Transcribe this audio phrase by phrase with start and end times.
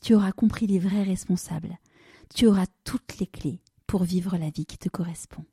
[0.00, 1.78] tu auras compris les vrais responsables,
[2.34, 5.44] tu auras toutes les clés pour vivre la vie qui te correspond.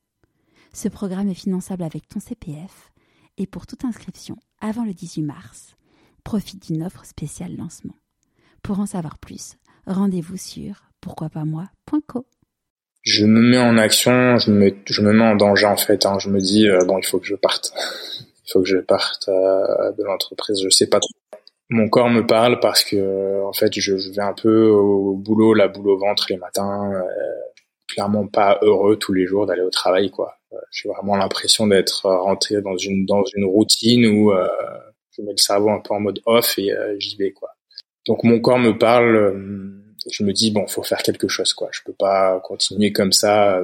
[0.73, 2.91] Ce programme est finançable avec ton CPF
[3.37, 5.75] et pour toute inscription avant le 18 mars,
[6.23, 7.95] profite d'une offre spéciale lancement.
[8.61, 12.25] Pour en savoir plus, rendez-vous sur pourquoipasmoi.co.
[13.03, 16.05] Je me mets en action, je me, je me mets en danger en fait.
[16.05, 16.19] Hein.
[16.19, 17.71] Je me dis euh, bon, il faut que je parte,
[18.45, 20.61] il faut que je parte euh, de l'entreprise.
[20.61, 21.13] Je sais pas trop
[21.69, 25.53] mon corps me parle parce que en fait je, je vais un peu au boulot,
[25.53, 27.01] la boule au ventre les matins, euh,
[27.87, 30.37] clairement pas heureux tous les jours d'aller au travail quoi.
[30.53, 34.47] Euh, j'ai vraiment l'impression d'être rentré dans une dans une routine où euh,
[35.11, 37.49] je mets le cerveau un peu en mode off et euh, j'y vais quoi.
[38.05, 39.35] Donc mon corps me parle,
[40.09, 41.67] je me dis bon faut faire quelque chose quoi.
[41.73, 43.61] Je peux pas continuer comme ça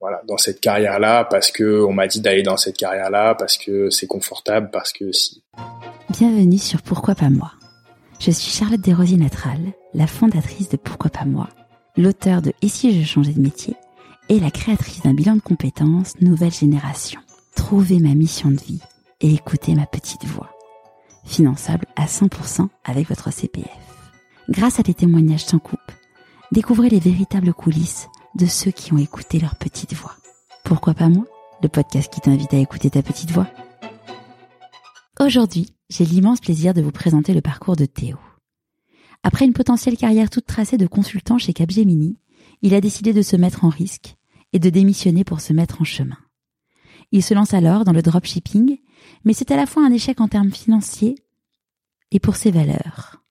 [0.00, 3.90] voilà, dans cette carrière-là, parce que on m'a dit d'aller dans cette carrière-là, parce que
[3.90, 5.42] c'est confortable, parce que si.
[6.08, 7.52] Bienvenue sur Pourquoi pas moi.
[8.18, 9.60] Je suis Charlotte Desrosiers-Natral,
[9.94, 11.48] la fondatrice de Pourquoi pas moi,
[11.96, 13.76] l'auteur de Et si je changeais de métier
[14.30, 17.20] et la créatrice d'un bilan de compétences nouvelle génération.
[17.54, 18.80] Trouvez ma mission de vie
[19.20, 20.50] et écoutez ma petite voix.
[21.26, 23.66] Finançable à 100% avec votre CPF.
[24.48, 25.78] Grâce à des témoignages sans coupe,
[26.52, 30.16] découvrez les véritables coulisses de ceux qui ont écouté leur petite voix.
[30.64, 31.26] Pourquoi pas moi
[31.62, 33.48] Le podcast qui t'invite à écouter ta petite voix?
[35.18, 38.16] Aujourd'hui, j'ai l'immense plaisir de vous présenter le parcours de Théo.
[39.22, 42.18] Après une potentielle carrière toute tracée de consultant chez Capgemini,
[42.62, 44.16] il a décidé de se mettre en risque
[44.52, 46.16] et de démissionner pour se mettre en chemin.
[47.12, 48.78] Il se lance alors dans le dropshipping,
[49.24, 51.16] mais c'est à la fois un échec en termes financiers
[52.12, 53.22] et pour ses valeurs.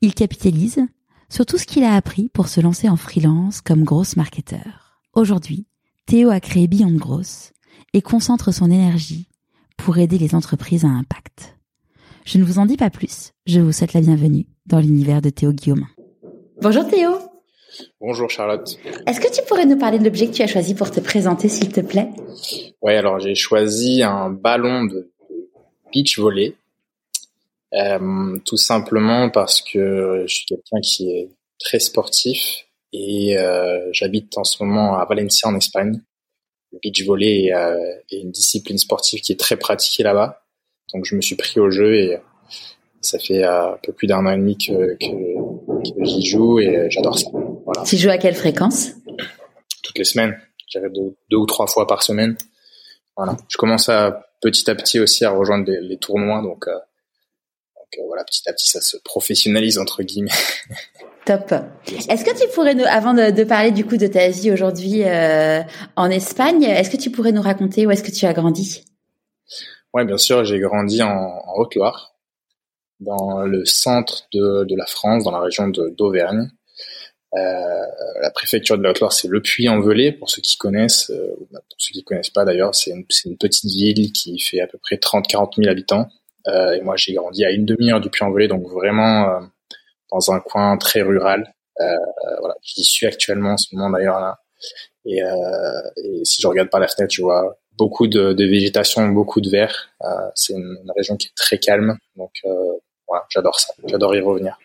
[0.00, 0.86] Il capitalise
[1.28, 5.00] sur tout ce qu'il a appris pour se lancer en freelance comme grosse marketeur.
[5.14, 5.66] Aujourd'hui,
[6.06, 7.52] Théo a créé Beyond Gross
[7.92, 9.28] et concentre son énergie
[9.76, 11.56] pour aider les entreprises à impact.
[12.24, 15.30] Je ne vous en dis pas plus, je vous souhaite la bienvenue dans l'univers de
[15.30, 15.86] Théo Guillaume.
[16.60, 17.10] Bonjour Théo.
[18.00, 18.78] Bonjour Charlotte.
[19.06, 21.48] Est-ce que tu pourrais nous parler de l'objet que tu as choisi pour te présenter
[21.48, 22.10] s'il te plaît?
[22.82, 25.10] Oui, alors j'ai choisi un ballon de
[25.92, 26.54] beach volley
[27.74, 34.36] euh, tout simplement parce que je suis quelqu'un qui est très sportif et euh, j'habite
[34.38, 36.00] en ce moment à Valencia en Espagne.
[36.72, 37.76] Le beach volley euh,
[38.10, 40.44] est, une discipline sportive qui est très pratiquée là-bas.
[40.94, 42.18] Donc je me suis pris au jeu et
[43.00, 46.86] ça fait un peu plus d'un an et demi que, que, que j'y joue et
[46.90, 47.28] j'adore ça.
[47.64, 47.82] Voilà.
[47.84, 48.90] Tu joues à quelle fréquence?
[49.82, 50.38] Toutes les semaines.
[50.68, 52.36] J'arrive deux, deux, ou trois fois par semaine.
[53.16, 53.36] Voilà.
[53.48, 56.78] Je commence à petit à petit aussi à rejoindre les, les tournois, donc euh,
[57.92, 60.30] donc euh, voilà, petit à petit, ça se professionnalise entre guillemets.
[61.26, 61.52] Top.
[62.08, 65.02] Est-ce que tu pourrais nous, avant de, de, parler du coup de ta vie aujourd'hui
[65.02, 65.60] euh,
[65.96, 68.84] en Espagne, est-ce que tu pourrais nous raconter où est-ce que tu as grandi?
[69.92, 72.14] Ouais, bien sûr, j'ai grandi en, en Haute-Loire,
[73.00, 76.48] dans le centre de, de, la France, dans la région d'Auvergne.
[77.34, 77.86] Euh,
[78.22, 81.76] la préfecture de la Haute-Loire, c'est Le Puy-en-Velay, pour ceux qui connaissent, euh, ou pour
[81.78, 84.96] ceux qui connaissent pas d'ailleurs, c'est une, une, petite ville qui fait à peu près
[84.96, 86.08] 30-40 000 habitants.
[86.48, 89.40] Euh, et moi, j'ai grandi à une demi-heure du Puy-en-Velay, donc vraiment euh,
[90.10, 91.52] dans un coin très rural.
[91.80, 91.96] Euh,
[92.40, 94.38] voilà, j'y suis actuellement en ce moment d'ailleurs là.
[95.04, 99.40] Et, et, si je regarde par la fenêtre, je vois beaucoup de, de végétation, beaucoup
[99.40, 99.90] de verre.
[100.34, 102.32] c'est une, une, région qui est très calme, donc
[103.06, 103.72] voilà, j'adore ça.
[103.86, 104.58] J'adore y revenir.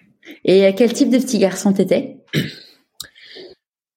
[0.45, 2.17] Et quel type de petit garçon t'étais?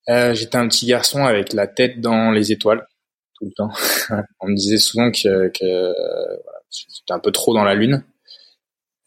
[0.09, 2.85] Euh, J'étais un petit garçon avec la tête dans les étoiles
[3.37, 3.71] tout le temps.
[4.39, 5.93] On me disait souvent que, que
[6.43, 8.03] voilà, j'étais un peu trop dans la lune.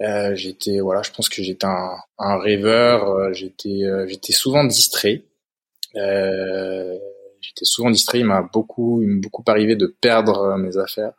[0.00, 3.10] Euh, j'étais voilà, je pense que j'étais un, rêveur.
[3.10, 5.24] Euh, j'étais euh, j'étais souvent distrait.
[5.94, 8.20] J'étais souvent distrait.
[8.20, 11.12] Il m'a beaucoup il m'est beaucoup arrivé de perdre mes affaires.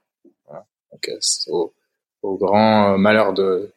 [1.47, 1.73] Au,
[2.21, 3.71] grand malheur de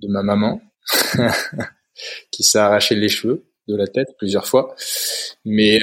[0.00, 0.60] de ma maman
[2.30, 4.74] qui s'est arraché les cheveux de la tête plusieurs fois.
[5.44, 5.80] Mais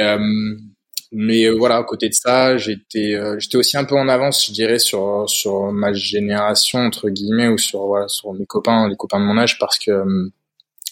[1.11, 4.45] mais euh, voilà, à côté de ça, j'étais euh, j'étais aussi un peu en avance,
[4.45, 8.95] je dirais, sur sur ma génération entre guillemets ou sur voilà sur mes copains, les
[8.95, 10.29] copains de mon âge, parce que euh,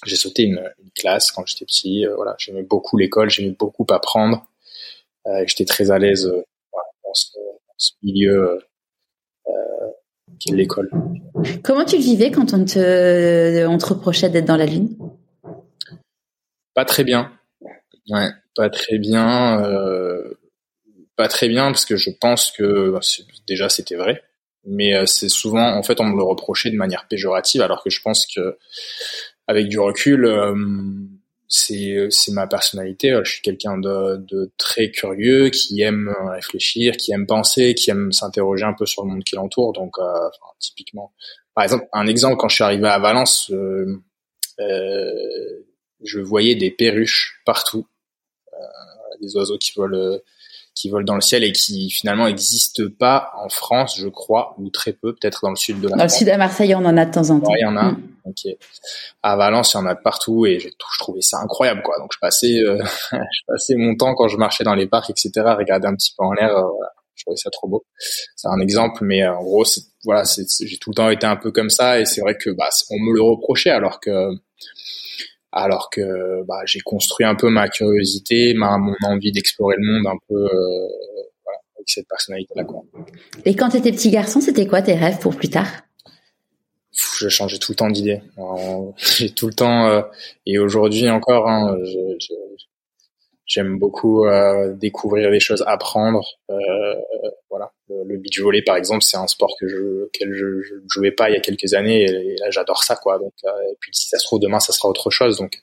[0.06, 2.06] j'ai sauté une, une, classe quand j'étais petit.
[2.16, 4.48] voilà, j'aimais beaucoup l'école, j'aimais beaucoup apprendre.
[5.46, 8.60] j'étais très à l'aise voilà, dans, ce, dans, ce, milieu
[10.40, 10.90] qui est l'école.
[11.64, 14.98] Comment tu vivais quand on te on te reprochait d'être dans la lune?
[16.74, 17.37] Pas très bien.
[18.10, 19.64] Ouais, pas très bien.
[19.64, 20.34] Euh,
[21.16, 23.00] pas très bien parce que je pense que bah,
[23.48, 24.24] déjà c'était vrai,
[24.66, 27.90] mais euh, c'est souvent en fait on me le reprochait de manière péjorative alors que
[27.90, 28.58] je pense que
[29.48, 30.56] avec du recul euh,
[31.50, 33.20] c'est c'est ma personnalité.
[33.24, 38.12] Je suis quelqu'un de, de très curieux qui aime réfléchir qui aime penser qui aime
[38.12, 39.74] s'interroger un peu sur le monde qui l'entoure.
[39.74, 39.96] Donc
[40.60, 41.14] typiquement
[41.56, 43.52] par exemple un exemple quand je suis arrivé à Valence
[46.04, 47.88] je voyais des perruches partout
[49.22, 50.20] des oiseaux qui volent
[50.78, 54.70] qui volent dans le ciel et qui finalement n'existent pas en France, je crois, ou
[54.70, 55.98] très peu, peut-être dans le sud de la France.
[55.98, 57.52] Dans le sud à Marseille, on en a de temps en temps.
[57.56, 57.92] il y en a.
[57.92, 58.04] Mm.
[59.24, 60.68] À Valence, il y en a partout et je
[61.00, 61.98] trouvais ça incroyable, quoi.
[61.98, 65.32] Donc je passais, euh, je passais mon temps quand je marchais dans les parcs, etc.,
[65.38, 66.56] à regarder un petit peu en l'air.
[66.56, 66.64] Euh,
[67.16, 67.86] je trouvais ça trop beau.
[68.36, 69.64] C'est un exemple, mais euh, en gros,
[70.06, 72.70] voilà, j'ai tout le temps été un peu comme ça et c'est vrai que bah,
[72.92, 74.30] on me le reprochait alors que
[75.58, 80.08] alors que bah, j'ai construit un peu ma curiosité, ma mon envie d'explorer le monde
[80.08, 80.88] un peu euh,
[81.44, 82.64] voilà, avec cette personnalité-là.
[83.46, 85.68] Et quand tu étais petit garçon, c'était quoi tes rêves pour plus tard?
[87.20, 88.22] Je changeais tout le temps d'idée.
[88.98, 90.02] J'ai tout le temps euh,
[90.46, 92.34] et aujourd'hui encore, hein, je,
[93.48, 96.26] J'aime beaucoup euh, découvrir des choses, apprendre.
[96.50, 96.96] Euh,
[97.50, 101.12] voilà, le, beach volley par exemple, c'est un sport que je, auquel je, je jouais
[101.12, 103.18] pas il y a quelques années et, là j'adore ça quoi.
[103.18, 105.38] Donc euh, et puis si ça se trouve demain ça sera autre chose.
[105.38, 105.62] Donc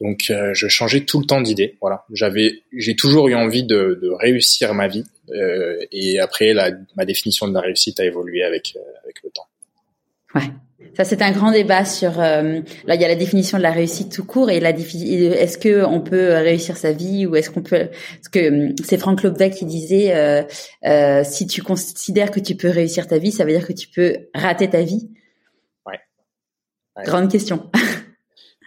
[0.00, 1.78] donc euh, je changeais tout le temps d'idée.
[1.80, 6.72] Voilà, j'avais j'ai toujours eu envie de, de réussir ma vie euh, et après la,
[6.94, 9.48] ma définition de la réussite a évolué avec avec le temps.
[10.34, 10.42] Ouais.
[10.96, 12.20] Ça, c'est un grand débat sur.
[12.20, 15.58] Euh, là, il y a la définition de la réussite tout court et la est-ce
[15.58, 17.88] que on peut réussir sa vie ou est-ce qu'on peut.
[17.88, 20.42] Parce que hum, c'est Franck Lobbeck qui disait euh,
[20.84, 23.88] euh, si tu considères que tu peux réussir ta vie, ça veut dire que tu
[23.88, 25.10] peux rater ta vie.
[25.86, 26.00] Ouais.
[26.96, 27.04] ouais.
[27.04, 27.70] Grande question.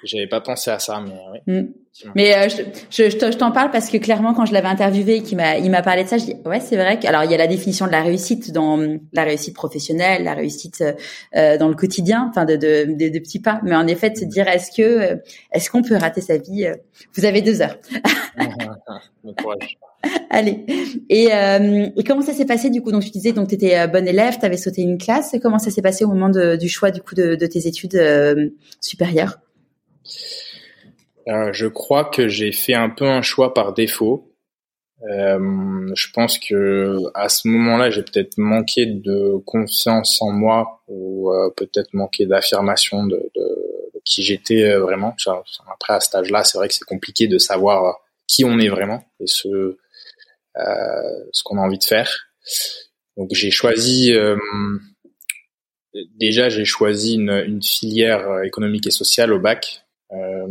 [0.04, 1.54] J'avais pas pensé à ça, mais oui.
[1.54, 1.74] Mm.
[2.16, 5.22] Mais euh, je, je, je t'en parle parce que clairement, quand je l'avais interviewé et
[5.22, 7.00] qu'il m'a, il m'a parlé de ça, je dis ouais, c'est vrai.
[7.00, 8.80] Que, alors il y a la définition de la réussite dans
[9.14, 10.94] la réussite professionnelle, la réussite euh,
[11.36, 13.60] euh dans le quotidien, enfin de, de, de, de, petits pas.
[13.64, 15.16] Mais en effet, de se dire est-ce que euh,
[15.52, 16.68] est-ce qu'on peut rater sa vie
[17.14, 17.78] Vous avez deux heures.
[20.32, 20.66] Allez.
[21.10, 22.92] Et, euh, et, comment ça s'est passé du coup?
[22.92, 25.36] Donc tu disais donc tu étais bon élève, tu avais sauté une classe.
[25.42, 28.02] Comment ça s'est passé au moment de, du choix du coup de, de tes études
[28.82, 29.38] supérieures?
[31.28, 34.30] Euh, je crois que j'ai fait un peu un choix par défaut.
[35.10, 41.32] Euh, je pense que à ce moment-là, j'ai peut-être manqué de confiance en moi ou
[41.32, 43.22] euh, peut-être manqué d'affirmation de,
[44.06, 45.16] qui j'étais vraiment.
[45.72, 49.04] Après, à cet âge-là, c'est vrai que c'est compliqué de savoir qui on est vraiment
[49.20, 49.76] et ce
[51.44, 52.30] qu'on a envie de faire.
[53.18, 54.14] Donc j'ai choisi
[56.16, 59.83] déjà j'ai choisi une, filière économique et sociale au bac.
[60.12, 60.48] Euh,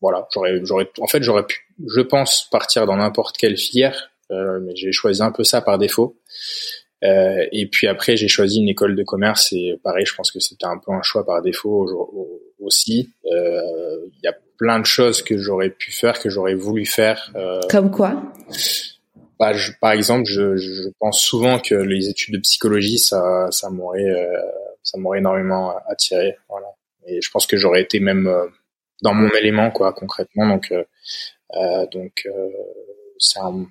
[0.00, 1.56] voilà, j'aurais, j'aurais, en fait, j'aurais pu,
[1.86, 5.78] je pense, partir dans n'importe quelle filière, euh, mais j'ai choisi un peu ça par
[5.78, 6.16] défaut.
[7.04, 10.40] Euh, et puis après, j'ai choisi une école de commerce et pareil, je pense que
[10.40, 11.86] c'était un peu un choix par défaut
[12.58, 13.10] aussi.
[13.30, 17.30] Euh, il y a plein de choses que j'aurais pu faire, que j'aurais voulu faire.
[17.36, 18.22] Euh, Comme quoi?
[19.38, 23.68] bah, je, Par exemple, je, je, pense souvent que les études de psychologie, ça, ça
[23.70, 24.40] m'aurait, euh,
[24.82, 26.36] ça m'aurait énormément attiré.
[26.48, 26.66] Voilà.
[27.06, 28.46] Et je pense que j'aurais été même euh,
[29.02, 30.48] dans mon élément quoi concrètement.
[30.48, 30.84] Donc euh,
[31.54, 32.48] euh donc euh,
[33.18, 33.66] c'est un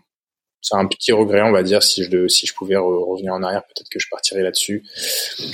[0.61, 3.63] c'est un petit regret on va dire si je si je pouvais revenir en arrière
[3.63, 4.83] peut-être que je partirais là-dessus.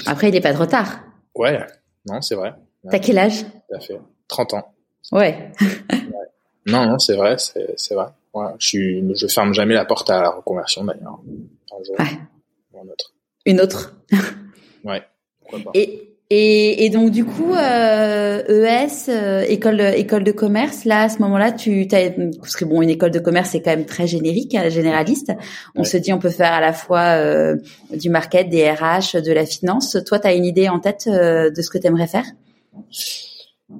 [0.06, 1.02] Après il est pas trop tard.
[1.36, 1.60] Ouais
[2.06, 2.54] non c'est vrai.
[2.90, 3.44] T'as quel âge?
[3.44, 4.00] Tout à fait.
[4.28, 4.74] 30 ans.
[5.12, 5.52] Ouais,
[6.66, 8.08] non non c'est vrai c'est vrai.
[8.60, 11.20] Je suis je ferme jamais la porte à la reconversion d'ailleurs.
[11.74, 12.18] Un jour ouais.
[12.74, 13.14] ou un autre.
[13.46, 13.96] Une autre.
[14.84, 15.04] Ouais
[15.74, 21.10] et et, et, donc du coup, euh, ES, euh, école école de commerce, là à
[21.10, 22.10] ce moment-là, tu as
[22.40, 25.34] parce que bon, une école de commerce c'est quand même très générique, hein, généraliste.
[25.76, 27.58] On se dit on peut faire à la fois euh,
[27.94, 29.98] du market, des RH, de la finance.
[30.08, 32.26] Toi, tu as une idée en tête euh, de ce que tu aimerais faire?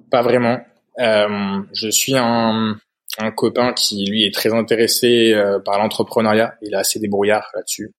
[0.10, 0.60] Pas vraiment.
[0.98, 2.76] je suis un,
[3.18, 6.56] un copain qui lui est très intéressé par l'entrepreneuriat.
[6.62, 7.94] Il est assez débrouillard là-dessus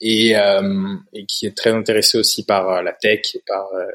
[0.00, 3.86] et, euh, et qui est très intéressé aussi par euh, la tech et par euh,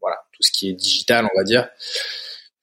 [0.00, 1.68] voilà tout ce qui est digital, on va dire.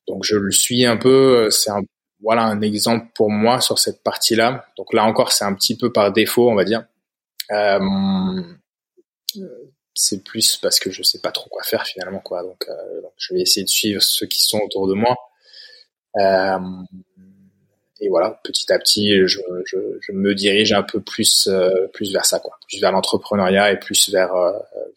[0.08, 1.50] Donc je le suis un peu.
[1.52, 1.82] C'est un
[2.22, 4.66] voilà un exemple pour moi sur cette partie-là.
[4.78, 6.86] Donc là encore, c'est un petit peu par défaut, on va dire.
[7.52, 7.80] Euh,
[9.94, 12.44] c'est plus parce que je sais pas trop quoi faire finalement, quoi.
[12.44, 15.16] Donc, euh, je vais essayer de suivre ceux qui sont autour de moi.
[16.18, 16.60] Euh,
[18.02, 22.12] et voilà, petit à petit, je, je, je me dirige un peu plus euh, plus
[22.12, 24.52] vers ça, quoi, plus vers l'entrepreneuriat et plus vers euh,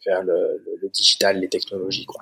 [0.05, 2.21] vers le, le, digital, les technologies, quoi.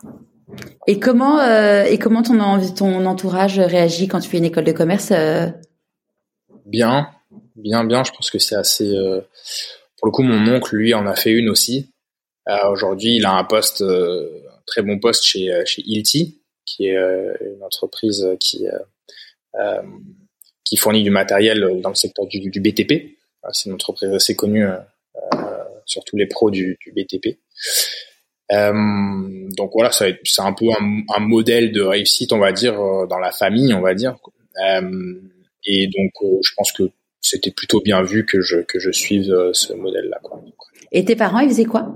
[0.85, 4.71] Et comment euh, et comment ton ton entourage réagit quand tu fais une école de
[4.71, 5.47] commerce euh?
[6.65, 7.09] Bien,
[7.55, 8.03] bien, bien.
[8.03, 8.95] Je pense que c'est assez.
[8.95, 9.21] Euh,
[9.97, 11.89] pour le coup, mon oncle, lui, en a fait une aussi.
[12.71, 17.61] Aujourd'hui, il a un poste, un très bon poste chez chez Ilti, qui est une
[17.61, 18.65] entreprise qui
[20.69, 23.17] qui fournit du matériel dans le secteur du, du BTP.
[23.51, 24.65] C'est une entreprise assez connue
[25.85, 27.39] sur tous les pros du, du BTP.
[28.51, 33.05] Euh, donc voilà, c'est un peu un, un, modèle de réussite, on va dire, euh,
[33.05, 34.15] dans la famille, on va dire.
[34.65, 35.13] Euh,
[35.65, 36.83] et donc, euh, je pense que
[37.19, 40.19] c'était plutôt bien vu que je que je suive ce modèle-là.
[40.93, 41.93] Et tes parents, ils faisaient quoi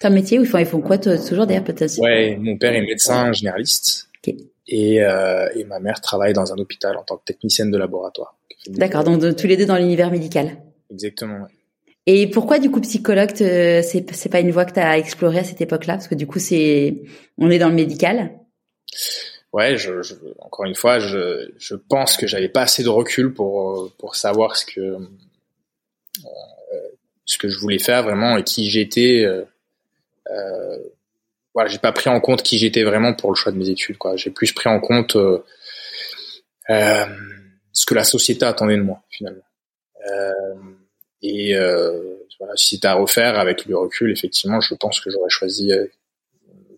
[0.00, 2.80] comme métier Ou ils font, ils font quoi toujours d'ailleurs peut-être Ouais, mon père est
[2.80, 4.08] médecin généraliste.
[4.72, 8.38] Et, euh, et ma mère travaille dans un hôpital en tant que technicienne de laboratoire.
[8.68, 10.58] D'accord, donc tous les deux dans l'univers médical.
[10.92, 11.42] Exactement.
[11.42, 11.50] Ouais.
[12.06, 15.44] Et pourquoi du coup psychologue, c'est c'est pas une voie que tu as explorée à
[15.44, 15.94] cette époque-là?
[15.94, 17.02] Parce que du coup c'est
[17.36, 18.30] on est dans le médical.
[19.52, 23.34] Ouais, je, je, encore une fois, je, je pense que j'avais pas assez de recul
[23.34, 24.98] pour pour savoir ce que euh,
[27.26, 29.24] ce que je voulais faire vraiment et qui j'étais.
[29.24, 30.78] Euh,
[31.54, 33.98] voilà, j'ai pas pris en compte qui j'étais vraiment pour le choix de mes études.
[33.98, 35.44] Quoi, j'ai plus pris en compte euh,
[36.70, 37.06] euh
[37.72, 39.44] ce que la société attendait de moi finalement.
[40.10, 40.54] Euh,
[41.22, 45.30] et euh, voilà, si c'était à refaire avec le recul, effectivement, je pense que j'aurais
[45.30, 45.86] choisi euh,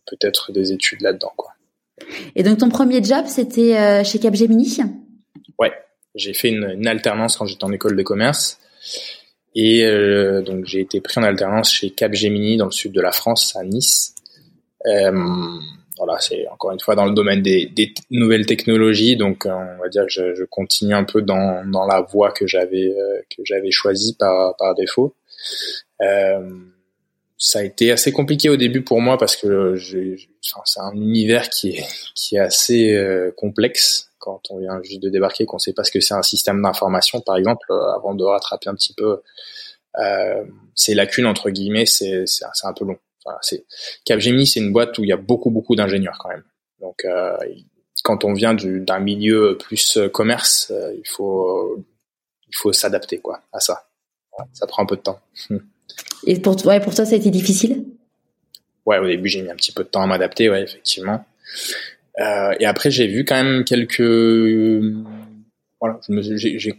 [0.06, 1.52] peut-être des études là-dedans, quoi.
[2.34, 4.78] Et donc ton premier job, c'était euh, chez Capgemini?
[5.58, 5.72] Ouais,
[6.14, 8.58] j'ai fait une, une, alternance quand j'étais en école de commerce.
[9.54, 13.12] Et euh, donc j'ai été pris en alternance chez Capgemini dans le sud de la
[13.12, 14.11] France, à Nice.
[14.86, 15.12] Euh,
[15.98, 19.82] voilà, c'est encore une fois dans le domaine des, des nouvelles technologies, donc euh, on
[19.82, 23.20] va dire que je, je, continue un peu dans, dans la voie que j'avais euh,
[23.30, 25.14] que j'avais choisie par par défaut.
[26.00, 26.40] Euh,
[27.36, 31.70] ça a été assez compliqué au début pour moi parce que c'est un univers qui
[31.70, 31.84] est
[32.14, 35.90] qui est assez euh, complexe quand on vient juste de débarquer, qu'on sait pas ce
[35.90, 39.20] que c'est un système d'information, par exemple, avant de rattraper un petit peu
[40.76, 42.24] ces lacunes entre guillemets, c'est
[42.62, 42.98] un peu long.
[43.24, 43.64] Enfin, c'est
[44.04, 46.44] Capgemini, c'est une boîte où il y a beaucoup beaucoup d'ingénieurs quand même.
[46.80, 47.36] Donc euh,
[48.02, 51.76] quand on vient d'un milieu plus euh, commerce, euh, il faut
[52.48, 53.86] il faut s'adapter quoi à ça.
[54.52, 55.20] Ça prend un peu de temps.
[56.26, 57.84] Et pour toi, pour toi, ça a été difficile?
[58.86, 61.24] Ouais, au début, j'ai mis un petit peu de temps à m'adapter, ouais, effectivement.
[62.18, 64.00] Euh, et après, j'ai vu quand même quelques,
[65.80, 66.74] voilà, j'ai,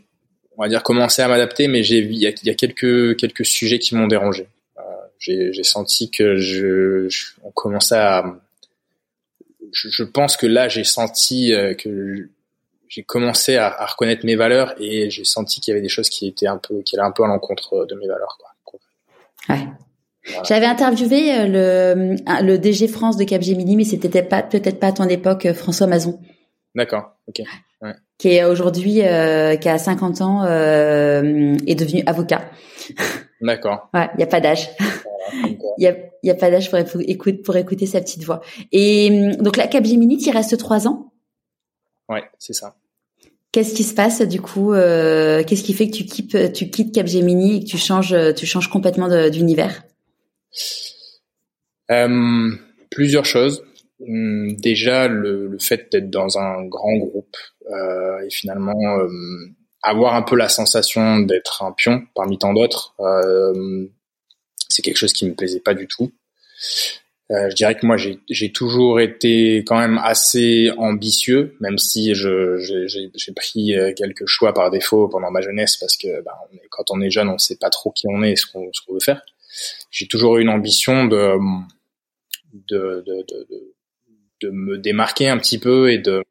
[0.57, 3.45] on va dire, commencé à m'adapter, mais j'ai, il y a, y a quelques quelques
[3.45, 4.47] sujets qui m'ont dérangé
[5.23, 7.07] j'ai senti que je,
[7.43, 8.39] on commençait à
[9.71, 12.29] je, je pense que là j'ai senti euh, que
[12.89, 16.09] j'ai commencé à, à, reconnaître mes valeurs et j'ai senti qu'il y avait des choses
[16.09, 18.49] qui étaient un peu qui allaient un peu à l'encontre de mes valeurs quoi.
[19.49, 19.67] Ouais.
[20.45, 24.91] J'avais interviewé euh, le, le DG France de Capgemini, mais c'était pas peut-être pas à
[24.93, 26.19] ton époque, euh, François Mazon.
[26.75, 27.41] D'accord, ok.
[27.81, 27.93] Ouais.
[28.17, 32.41] Qui est aujourd'hui, euh, qui a 50 ans, euh, est devenu avocat.
[33.43, 33.89] D'accord.
[33.93, 34.69] Ouais, il y a pas d'âge.
[35.43, 38.41] Il y a, y a pas d'âge pour, écouter, pour écouter sa petite voix.
[38.71, 41.11] Et hum, donc la Capgemini, tu restes trois ans?
[42.07, 42.75] Ouais, c'est ça.
[43.51, 46.95] Qu'est-ce qui se passe du coup euh, Qu'est-ce qui fait que tu quittes, tu quittes
[46.95, 49.83] Capgemini et que tu changes, tu changes complètement d'univers?
[51.91, 52.51] Euh,
[52.89, 53.63] Plusieurs choses.
[54.07, 57.35] Hum, déjà, le, le fait d'être dans un grand groupe
[57.69, 58.97] euh, et finalement
[59.83, 62.95] avoir un peu la sensation d'être un pion parmi tant d'autres.
[62.99, 63.85] Euh,
[64.69, 66.11] c'est quelque chose qui me plaisait pas du tout.
[67.31, 73.33] Euh, je dirais que moi j'ai toujours été quand même assez ambitieux, même si j'ai
[73.35, 76.31] pris euh, quelques choix par défaut pendant ma jeunesse parce que ben,
[76.69, 78.99] quand on est jeune on sait pas trop qui on est et ce qu'on veut
[78.99, 79.21] faire.
[79.91, 81.37] J'ai toujours eu une ambition de
[82.69, 83.47] de, de, de,
[84.41, 86.23] de me démarquer un petit peu et de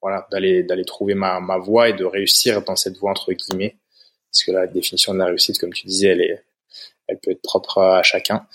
[0.00, 3.76] voilà d'aller d'aller trouver ma, ma voie et de réussir dans cette voie entre guillemets
[4.30, 6.44] parce que la définition de la réussite comme tu disais elle est
[7.08, 8.46] elle peut être propre à chacun.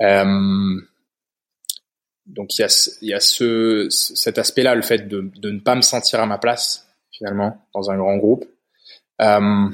[0.00, 0.80] Euh,
[2.26, 5.74] donc il y a, y a ce, cet aspect-là, le fait de, de, ne pas
[5.74, 8.46] me sentir à ma place finalement dans un grand groupe.
[9.20, 9.68] Euh,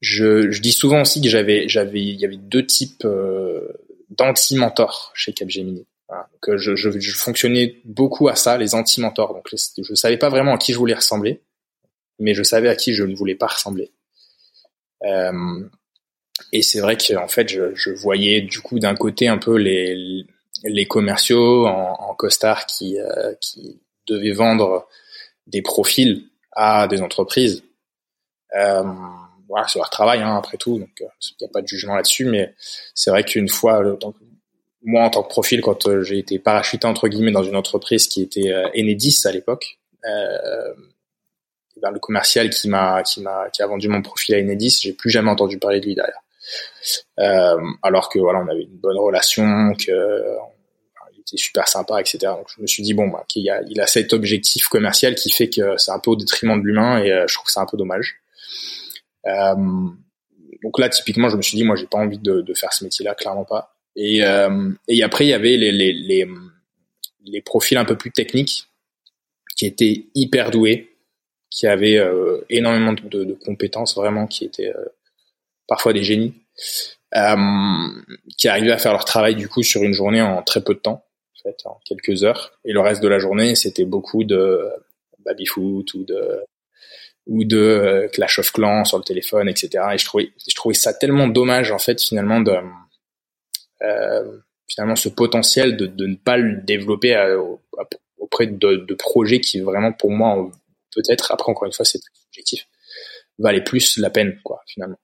[0.00, 3.72] je, je, dis souvent aussi que j'avais, j'avais, il y avait deux types euh,
[4.10, 5.86] d'anti-mentors chez Capgemini.
[6.08, 6.28] Voilà.
[6.32, 9.34] Donc je, je, je, fonctionnais beaucoup à ça, les anti-mentors.
[9.34, 11.42] Donc je savais pas vraiment à qui je voulais ressembler,
[12.18, 13.92] mais je savais à qui je ne voulais pas ressembler.
[15.04, 15.60] Euh,
[16.52, 20.24] et c'est vrai qu'en fait, je, je, voyais du coup d'un côté un peu les,
[20.64, 24.88] les commerciaux en, en costard qui, euh, qui devaient vendre
[25.46, 27.62] des profils à des entreprises.
[28.56, 28.82] Euh,
[29.48, 31.08] voilà, c'est leur travail hein, après tout, donc il euh,
[31.40, 32.54] n'y a pas de jugement là-dessus, mais
[32.94, 33.82] c'est vrai qu'une fois,
[34.82, 38.22] moi en tant que profil, quand j'ai été parachuté entre guillemets dans une entreprise qui
[38.22, 44.02] était Enedis à l'époque, ben, le commercial qui m'a qui m'a qui a vendu mon
[44.02, 46.20] profil à Enedis, j'ai plus jamais entendu parler de lui derrière.
[47.18, 50.36] Euh, alors que voilà, on avait une bonne relation, que
[51.12, 52.18] il était super sympa, etc.
[52.20, 55.48] Donc je me suis dit bon, qu'il a, il a cet objectif commercial qui fait
[55.48, 57.76] que c'est un peu au détriment de l'humain et euh, je trouve c'est un peu
[57.76, 58.16] dommage.
[59.26, 59.54] Euh,
[60.62, 62.84] donc là, typiquement, je me suis dit moi, j'ai pas envie de, de faire ce
[62.84, 63.77] métier-là, clairement pas.
[64.00, 66.26] Et, euh, et après, il y avait les, les, les,
[67.24, 68.68] les profils un peu plus techniques
[69.56, 70.96] qui étaient hyper doués,
[71.50, 74.84] qui avaient euh, énormément de, de, compétences vraiment, qui étaient euh,
[75.66, 76.32] parfois des génies,
[77.16, 77.36] euh,
[78.36, 80.78] qui arrivaient à faire leur travail du coup sur une journée en très peu de
[80.78, 82.52] temps, en fait, en quelques heures.
[82.64, 84.60] Et le reste de la journée, c'était beaucoup de
[85.24, 86.44] baby-foot ou de
[87.26, 89.84] ou de Clash of Clans sur le téléphone, etc.
[89.92, 92.62] Et je trouvais, je trouvais ça tellement dommage en fait finalement de euh,
[94.68, 97.16] finalement ce potentiel de, de ne pas le développer
[98.18, 100.50] auprès de, de, projets qui vraiment pour moi
[100.94, 102.66] peut-être après encore une fois c'est objectif
[103.38, 104.98] valait plus la peine quoi finalement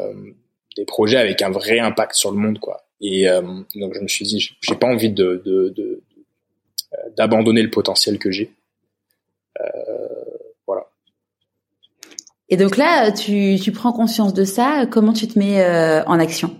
[0.00, 0.32] euh,
[0.76, 2.88] des projets avec un vrai impact sur le monde, quoi.
[3.00, 3.42] Et euh,
[3.76, 6.02] donc je me suis dit, j'ai pas envie de, de,
[7.16, 8.52] d'abandonner le potentiel que j'ai.
[9.60, 9.64] Euh,
[10.66, 10.86] voilà.
[12.48, 14.86] Et donc là, tu, tu prends conscience de ça.
[14.90, 15.64] Comment tu te mets
[16.06, 16.56] en action?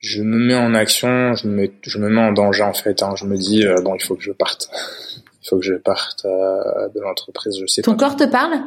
[0.00, 1.34] Je me mets en action.
[1.34, 3.02] Je me, je me mets en danger en fait.
[3.02, 3.14] Hein.
[3.16, 4.68] Je me dis bon, il faut que je parte.
[5.42, 7.56] il faut que je parte de l'entreprise.
[7.58, 7.82] Je sais.
[7.82, 8.60] Ton corps te parle?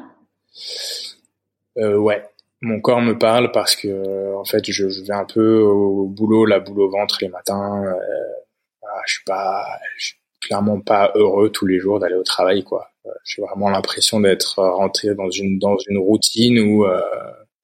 [1.78, 2.24] Euh, Ouais
[2.63, 6.46] mon corps me parle parce que en fait je, je vais un peu au boulot
[6.46, 9.66] la boule au ventre les matins euh, je suis pas
[9.98, 13.70] je suis clairement pas heureux tous les jours d'aller au travail quoi euh, j'ai vraiment
[13.70, 17.02] l'impression d'être rentré dans une dans une routine où euh,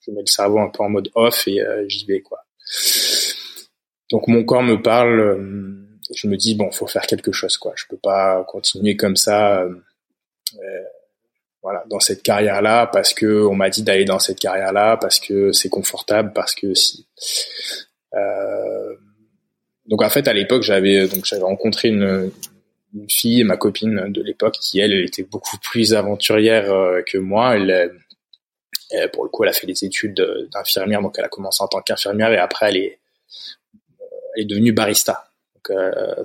[0.01, 2.39] je mets le cerveau un peu en mode off et euh, j'y vais quoi
[4.09, 7.73] donc mon corps me parle je me dis bon faut faire quelque chose quoi.
[7.75, 9.65] Je peux pas continuer comme ça
[11.61, 14.97] voilà dans cette carrière là parce que on m'a dit d'aller dans cette carrière là
[14.97, 17.07] parce que c'est confortable parce que si
[18.15, 18.95] euh,
[19.85, 22.31] donc en fait à l'époque j'avais donc j'avais rencontré une,
[23.07, 27.55] fille ma copine de l'époque qui elle, était beaucoup plus aventurière euh, que moi.
[27.55, 27.91] Elle,
[29.13, 31.81] pour le coup elle a fait des études d'infirmière donc elle a commencé en tant
[31.81, 32.99] qu'infirmière et après elle est
[34.35, 36.15] est devenue barista donc euh,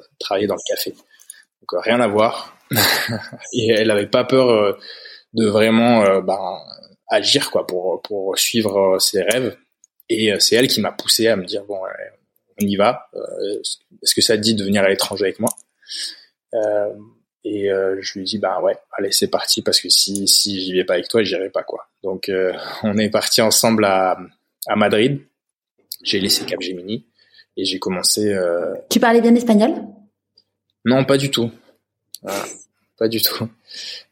[0.46, 2.56] dans le café donc rien à voir
[3.52, 4.76] et elle avait pas peur
[5.34, 6.58] de vraiment euh, ben,
[7.08, 9.56] agir quoi pour pour suivre euh, ses rêves.
[10.08, 11.80] Et euh, c'est elle qui m'a poussé à me dire bon,
[12.60, 13.10] on y va.
[14.02, 15.50] Est-ce que ça te dit de venir à l'étranger avec moi?
[17.46, 20.84] Et je lui dis bah ouais, allez c'est parti parce que si si j'y vais
[20.84, 21.88] pas avec toi, j'irai pas quoi.
[22.02, 22.30] Donc
[22.82, 24.16] on est parti ensemble à
[24.66, 25.20] à Madrid.
[26.02, 27.06] J'ai laissé Capgemini
[27.56, 28.36] et j'ai commencé.
[28.90, 29.72] Tu parlais bien espagnol?
[30.84, 31.50] Non, pas du tout.
[32.98, 33.48] pas du tout.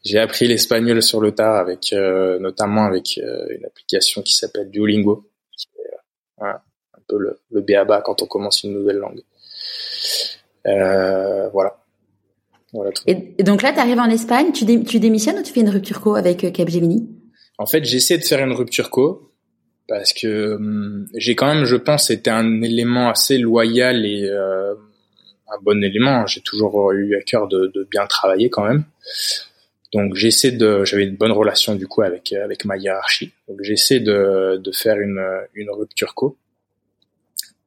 [0.05, 4.71] J'ai appris l'espagnol sur le tard avec euh, notamment avec euh, une application qui s'appelle
[4.71, 9.23] Duolingo, qui est euh, un peu le, le béaba quand on commence une nouvelle langue.
[10.65, 11.79] voilà.
[12.73, 15.71] voilà et, donc là, tu arrives en Espagne, tu, tu démissionnes ou tu fais une
[15.71, 17.09] rupture co avec Capgemini?
[17.59, 19.32] En fait, j'essaie de faire une rupture co
[19.89, 25.59] parce que hum, j'ai quand même, je pense, été un élément assez loyal et un
[25.63, 26.27] bon élément.
[26.27, 28.85] J'ai toujours eu à cœur de, de bien travailler quand même.
[29.93, 33.33] Donc j'essaie de, j'avais une bonne relation du coup avec avec ma hiérarchie.
[33.47, 35.23] Donc j'essaie de de faire une
[35.55, 36.39] une rupture co,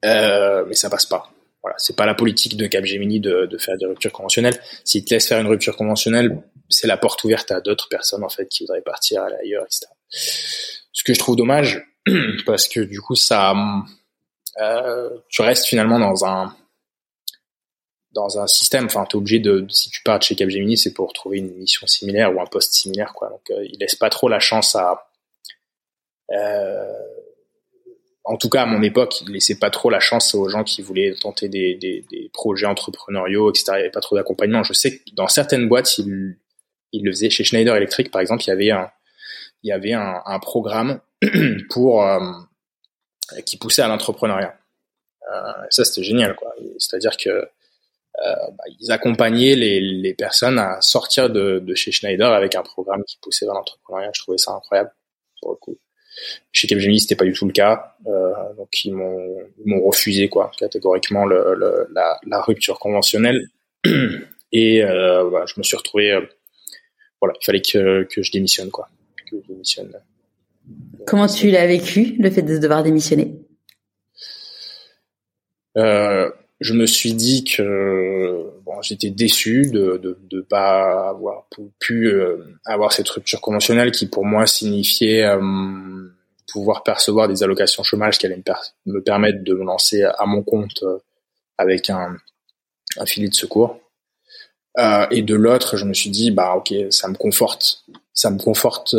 [0.04, 1.32] euh, mais ça passe pas.
[1.62, 4.60] Voilà, c'est pas la politique de Capgemini de de faire des ruptures conventionnelles.
[4.84, 8.30] S'ils te laissent faire une rupture conventionnelle, c'est la porte ouverte à d'autres personnes en
[8.30, 9.86] fait qui voudraient partir ailleurs, etc.
[10.10, 11.95] Ce que je trouve dommage
[12.46, 13.54] parce que du coup ça,
[14.62, 16.56] euh, tu restes finalement dans un
[18.16, 18.86] dans un système.
[18.86, 21.86] Enfin, t'es obligé de, si tu pars de chez Capgemini, c'est pour trouver une mission
[21.86, 23.30] similaire ou un poste similaire, quoi.
[23.30, 25.12] Donc, euh, il laisse pas trop la chance à.
[26.32, 26.92] Euh,
[28.24, 30.82] en tout cas, à mon époque, il laissait pas trop la chance aux gens qui
[30.82, 33.66] voulaient tenter des, des, projets entrepreneuriaux, etc.
[33.68, 34.64] Il n'y avait pas trop d'accompagnement.
[34.64, 36.38] Je sais que dans certaines boîtes, il,
[36.92, 37.30] il le faisait.
[37.30, 38.90] Chez Schneider Electric, par exemple, il y avait un,
[39.62, 41.02] il y avait un programme
[41.70, 42.20] pour euh,
[43.46, 44.58] qui poussait à l'entrepreneuriat.
[45.32, 46.54] Euh, ça, c'était génial, quoi.
[46.78, 47.48] C'est-à-dire que euh,
[48.52, 53.04] bah, ils accompagnaient les, les, personnes à sortir de, de, chez Schneider avec un programme
[53.04, 54.12] qui poussait vers l'entrepreneuriat.
[54.14, 54.92] Je trouvais ça incroyable
[55.42, 55.78] pour le coup.
[56.54, 60.50] Chez Capgemini, c'était pas du tout le cas, euh, donc ils m'ont m'ont refusé quoi
[60.58, 63.50] catégoriquement le, le, la, rupture conventionnelle
[64.54, 66.18] et euh, bah, je me suis retrouvé
[67.20, 68.88] voilà il fallait que, que je démissionne quoi
[69.30, 69.92] que je démissionne.
[71.06, 73.36] Comment tu l'as vécu le fait de devoir démissionner?
[75.78, 81.48] Euh, je me suis dit que bon, j'étais déçu de de, de pas avoir
[81.80, 86.10] pu euh, avoir cette rupture conventionnelle qui pour moi signifiait euh,
[86.48, 90.44] pouvoir percevoir des allocations chômage qui allaient me, me, permettre de me lancer à mon
[90.44, 90.84] compte
[91.58, 92.16] avec un,
[92.98, 93.80] un filet de secours.
[95.12, 98.96] et de l'autre, je me suis dit bah ok, ça me conforte, ça me conforte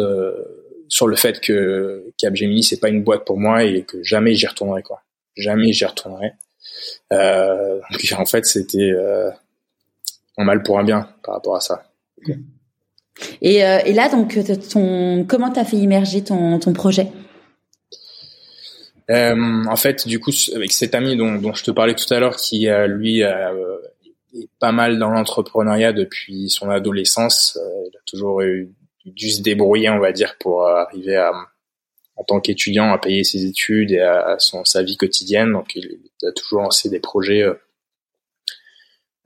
[0.89, 4.47] sur le fait que Capgemini c'est pas une boîte pour moi et que jamais j'y
[4.47, 5.03] retournerai quoi.
[5.37, 6.33] Jamais j'y retournerai.
[7.13, 7.81] Euh,
[8.19, 9.31] en fait, c'était euh,
[10.39, 11.85] un mal pour un bien par rapport à ça.
[13.41, 14.39] Et, euh, et là, donc,
[14.71, 17.09] ton, comment t'as fait immerger ton, ton projet?
[19.09, 22.37] En fait, du coup, avec cet ami dont, dont je te parlais tout à l'heure,
[22.37, 28.69] qui lui est pas mal dans l'entrepreneuriat depuis son adolescence, il a toujours eu,
[29.13, 31.33] dû se débrouiller, on va dire, pour arriver à
[32.17, 35.53] en tant qu'étudiant à payer ses études et à, son, sa vie quotidienne.
[35.53, 37.55] Donc il, a toujours lancé des projets, euh,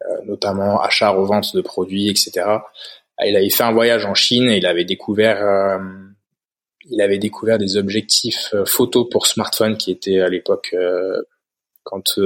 [0.02, 2.42] euh, notamment achat, revente de produits, etc.
[2.46, 5.78] Ah, il avait fait un voyage en Chine et il avait découvert, euh,
[6.90, 10.74] il avait découvert des objectifs photo pour smartphone qui étaient à l'époque
[11.84, 12.20] quand tu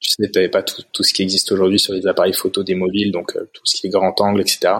[0.00, 3.10] sais, tu pas tout, tout, ce qui existe aujourd'hui sur les appareils photo des mobiles,
[3.10, 4.74] donc tout ce qui est grand angle, etc.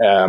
[0.00, 0.28] Euh,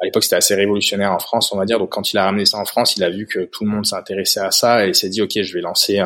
[0.00, 1.78] à l'époque c'était assez révolutionnaire en France on va dire.
[1.78, 3.86] Donc quand il a ramené ça en France il a vu que tout le monde
[3.86, 6.02] s'intéressait à ça et il s'est dit ok je vais lancer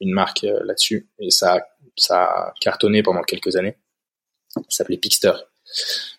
[0.00, 1.08] une marque euh, là-dessus.
[1.18, 1.66] Et ça
[1.96, 3.76] ça a cartonné pendant quelques années.
[4.48, 5.32] Ça s'appelait Pixter.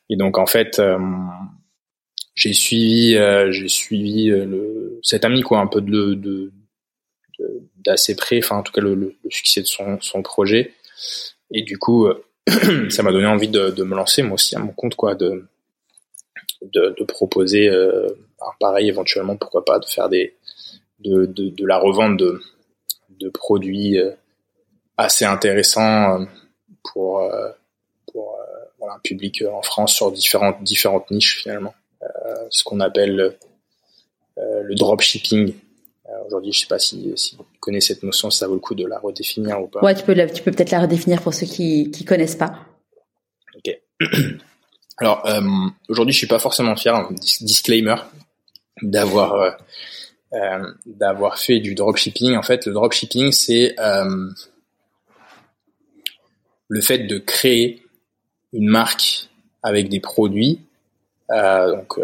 [0.09, 0.99] Et donc en fait euh,
[2.35, 6.51] j'ai suivi euh, j'ai suivi le cet ami quoi un peu de de
[7.77, 10.73] d'assez près enfin en tout cas le, le, succès de son son projet.
[11.51, 12.07] Et du coup
[12.89, 15.47] ça m'a donné envie de, de me lancer moi aussi à mon compte quoi de
[16.73, 18.07] de, de proposer euh,
[18.59, 20.35] pareil éventuellement pourquoi pas de faire des
[20.99, 22.41] de, de, de la revente de,
[23.19, 24.11] de produits euh,
[24.97, 26.25] assez intéressants euh,
[26.83, 27.21] pour
[28.11, 28.37] pour
[28.79, 31.73] voilà, un public en France sur différentes différentes niches finalement.
[32.49, 33.35] Ce qu'on appelle
[34.37, 35.55] le dropshipping.
[36.27, 38.85] Aujourd'hui je sais pas si, si vous connaissez cette notion ça vaut le coup de
[38.85, 39.81] la redéfinir ou pas.
[39.81, 42.59] Ouais tu peux tu peux peut-être la redéfinir pour ceux qui qui connaissent pas.
[43.55, 43.79] Ok
[44.97, 45.41] alors euh,
[45.89, 47.09] aujourd'hui, je suis pas forcément fier, hein,
[47.41, 47.95] disclaimer,
[48.81, 49.51] d'avoir euh,
[50.33, 52.35] euh, d'avoir fait du dropshipping.
[52.35, 53.75] En fait, le dropshipping, c'est
[56.67, 57.83] le fait de créer
[58.53, 59.29] une marque
[59.63, 60.61] avec des produits.
[61.29, 61.99] Donc,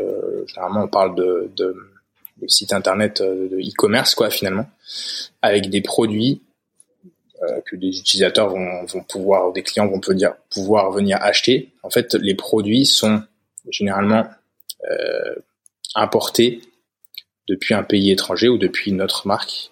[0.48, 1.76] généralement, on parle de, de,
[2.42, 4.70] de site internet de e-commerce, quoi, finalement,
[5.42, 6.42] avec des produits
[7.66, 11.72] que des utilisateurs vont, vont pouvoir, des clients vont dire, pouvoir venir acheter.
[11.84, 13.24] En fait, les produits sont
[13.70, 14.26] généralement
[14.90, 15.36] euh,
[15.96, 16.62] importés
[17.48, 19.72] depuis un pays étranger ou depuis notre marque.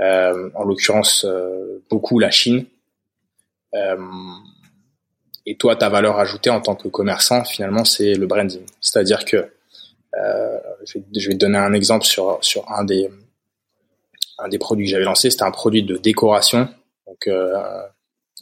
[0.00, 2.66] Euh, en l'occurrence, euh, beaucoup la Chine.
[3.74, 3.96] Euh,
[5.44, 8.62] et toi, ta valeur ajoutée en tant que commerçant, finalement, c'est le branding.
[8.80, 9.50] C'est-à-dire que
[10.84, 13.08] je vais, je vais te donner un exemple sur sur un des
[14.38, 16.68] un des produits que j'avais lancé, c'était un produit de décoration,
[17.06, 17.54] donc euh,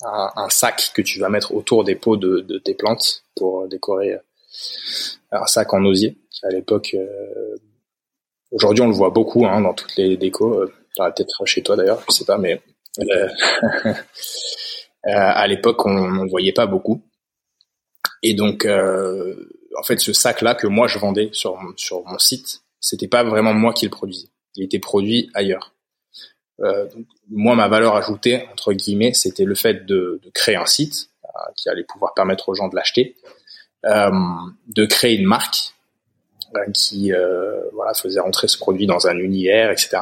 [0.03, 4.19] un, sac que tu vas mettre autour des pots de, tes plantes pour décorer euh,
[5.33, 6.19] un sac en osier.
[6.43, 7.57] À l'époque, euh,
[8.51, 10.71] aujourd'hui on le voit beaucoup hein, dans toutes les décos.
[10.97, 12.61] Peut-être chez toi d'ailleurs, je sais pas, mais
[15.05, 17.03] à l'époque on ne voyait pas beaucoup.
[18.23, 23.09] Et donc, en fait, ce sac-là que moi je vendais sur sur mon site, c'était
[23.09, 24.29] pas vraiment moi qui le produisais.
[24.55, 25.76] Il était produit ailleurs.
[26.61, 30.67] Euh, donc, moi, ma valeur ajoutée, entre guillemets, c'était le fait de, de, créer un
[30.67, 33.17] site euh, qui allait pouvoir permettre aux gens de l'acheter,
[33.85, 34.11] euh,
[34.69, 35.75] de créer une marque
[36.55, 37.13] euh, qui
[37.73, 39.99] voilà, faisait rentrer ce produit dans un univers, etc.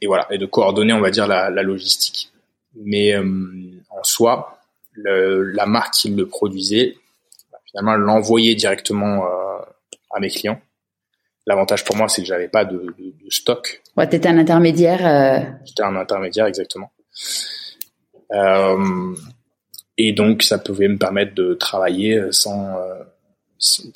[0.00, 2.30] et voilà, et de coordonner, on va dire, la, la logistique.
[2.74, 4.60] Mais en soi,
[4.92, 6.96] le, la marque qui le produisait,
[7.66, 9.24] finalement, l'envoyait directement
[10.10, 10.60] à mes clients
[11.48, 13.80] L'avantage pour moi, c'est que j'avais pas de, de, de stock.
[13.96, 15.06] Ouais, t'étais un intermédiaire.
[15.06, 15.40] Euh...
[15.64, 16.92] J'étais un intermédiaire, exactement.
[18.32, 19.14] Euh,
[19.96, 23.02] et donc, ça pouvait me permettre de travailler sans, euh,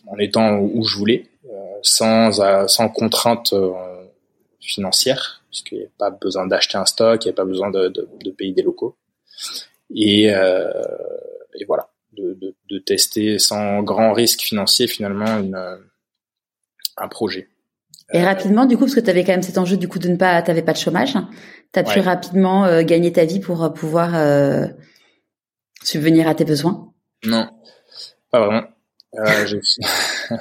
[0.07, 1.51] en étant où je voulais, euh,
[1.83, 3.55] sans, euh, sans contrainte
[4.59, 7.89] financière, puisqu'il n'y a pas besoin d'acheter un stock, il n'y a pas besoin de,
[7.89, 8.97] de, de, payer des locaux.
[9.95, 12.39] Et, et voilà, de,
[12.71, 15.59] de, tester sans grand risque financier finalement une
[17.03, 17.49] un projet.
[18.13, 19.99] Et euh, rapidement, du coup, parce que tu avais quand même cet enjeu du coup
[19.99, 21.15] de ne pas, t'avais pas de chômage,
[21.73, 24.67] tu as pu rapidement euh, gagner ta vie pour euh, pouvoir euh,
[25.83, 26.93] subvenir à tes besoins?
[27.25, 27.49] Non,
[28.31, 28.65] pas vraiment.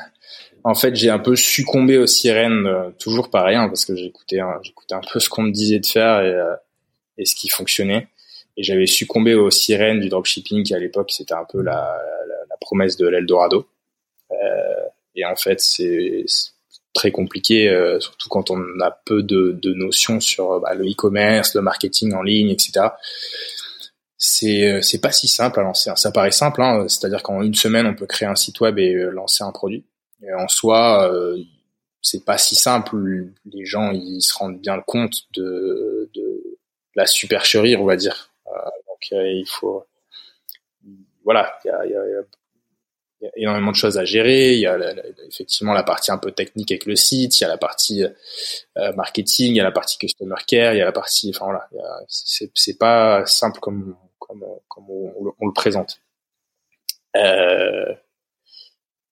[0.63, 2.69] En fait, j'ai un peu succombé aux sirènes,
[2.99, 6.21] toujours pareil, hein, parce que j'écoutais, j'écoutais un peu ce qu'on me disait de faire
[6.21, 6.37] et,
[7.17, 8.09] et ce qui fonctionnait.
[8.57, 11.97] Et j'avais succombé aux sirènes du dropshipping qui à l'époque c'était un peu la,
[12.27, 13.65] la, la promesse de l'Eldorado.
[14.31, 14.35] Euh,
[15.15, 16.25] et en fait, c'est
[16.93, 21.55] très compliqué, euh, surtout quand on a peu de, de notions sur bah, le e-commerce,
[21.55, 22.87] le marketing en ligne, etc.
[24.17, 25.91] C'est c'est pas si simple à lancer.
[25.95, 28.93] Ça paraît simple, hein, c'est-à-dire qu'en une semaine on peut créer un site web et
[28.93, 29.85] lancer un produit.
[30.21, 31.37] Et en soi, euh,
[32.01, 32.97] c'est pas si simple.
[33.45, 36.59] Les gens ils se rendent bien compte de, de
[36.95, 38.31] la supercherie, on va dire,
[39.01, 39.85] donc euh, il faut,
[41.23, 42.23] voilà, il y a, y, a, y a,
[43.35, 44.53] énormément de choses à gérer.
[44.53, 44.77] Il y a
[45.27, 48.03] effectivement la partie un peu technique avec le site, il y a la partie
[48.77, 51.45] euh, marketing, il y a la partie customer care, il y a la partie, enfin
[51.45, 51.67] voilà,
[52.07, 53.95] c'est pas simple comme
[54.67, 55.99] comme, on, le présente.
[57.15, 57.93] Euh,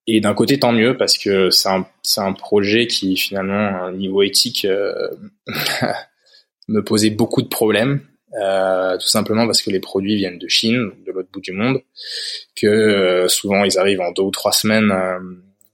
[0.07, 1.85] et d'un côté, tant mieux parce que c'est un,
[2.17, 5.09] un projet qui finalement, au niveau éthique, euh,
[6.67, 8.08] me posait beaucoup de problèmes.
[8.35, 11.81] Euh, tout simplement parce que les produits viennent de Chine, de l'autre bout du monde,
[12.55, 15.19] que euh, souvent ils arrivent en deux ou trois semaines euh,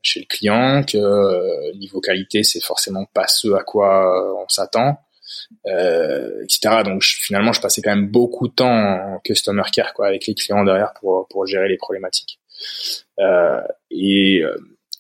[0.02, 5.00] chez le client, que niveau qualité c'est forcément pas ce à quoi on s'attend,
[5.66, 6.84] etc.
[6.86, 10.36] Donc finalement je passais quand même beaucoup de temps en customer care quoi avec les
[10.36, 12.40] clients derrière pour pour gérer les problématiques.
[13.90, 14.44] et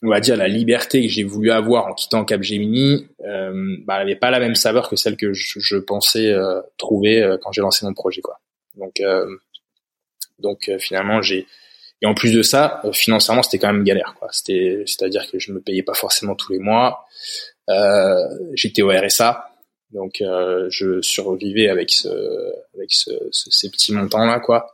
[0.04, 4.08] on va dire la liberté que j'ai voulu avoir en quittant Capgemini, euh, bah, elle
[4.08, 7.62] n'avait pas la même saveur que celle que je, pensais euh, trouver euh, quand j'ai
[7.62, 8.40] lancé mon projet, quoi.
[8.76, 9.02] Donc,
[10.40, 11.48] donc finalement, j'ai
[12.02, 14.28] et en plus de ça, financièrement, c'était quand même galère, quoi.
[14.34, 17.06] C'était, c'est-à-dire que je me payais pas forcément tous les mois.
[18.54, 19.50] j'étais au RSA,
[19.92, 22.10] donc je survivais avec ce,
[22.76, 24.74] avec ce, ces petits montants là, quoi.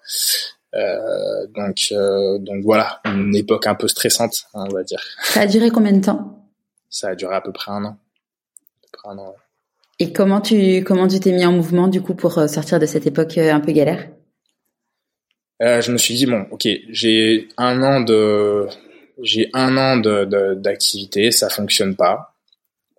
[0.73, 5.01] Euh, donc, euh, donc voilà, une époque un peu stressante, on va dire.
[5.23, 6.47] Ça a duré combien de temps?
[6.89, 7.97] Ça a duré à peu près un an.
[9.03, 9.35] Un an
[9.99, 12.85] Et comment tu comment tu t'es mis en mouvement du coup pour euh, sortir de
[12.85, 14.09] cette époque un peu galère?
[15.61, 18.67] Euh, Je me suis dit bon, ok, j'ai un an de
[19.21, 22.35] j'ai un an de d'activité, ça fonctionne pas.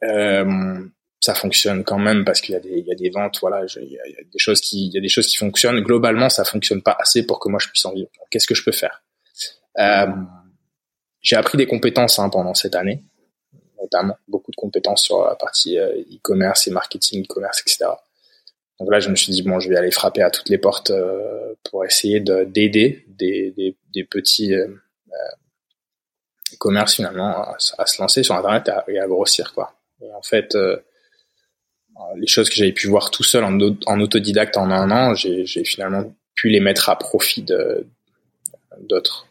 [0.05, 0.81] Euh,
[1.23, 3.65] ça fonctionne quand même parce qu'il y a des il y a des ventes voilà
[3.77, 5.81] il y, a, des choses qui il y a des choses qui fonctionnent.
[5.81, 8.11] Globalement ça fonctionne pas assez pour que moi je puisse en vivre.
[8.31, 9.03] Qu'est-ce que je peux faire?
[9.79, 10.07] Euh,
[11.21, 13.03] j'ai appris des compétences hein, pendant cette année
[13.81, 17.87] notamment beaucoup de compétences sur la partie euh, e-commerce et marketing e-commerce etc
[18.83, 20.91] donc là je me suis dit bon je vais aller frapper à toutes les portes
[20.91, 24.67] euh, pour essayer d'aider des, des, des petits euh,
[26.59, 29.75] commerces finalement à, à, se lancer sur internet et à, et à grossir quoi.
[30.01, 30.77] Et en fait euh,
[32.17, 35.65] les choses que j'avais pu voir tout seul en, en autodidacte en un an, j'ai
[35.65, 37.45] finalement pu les mettre à profit
[38.81, 39.27] d'autres.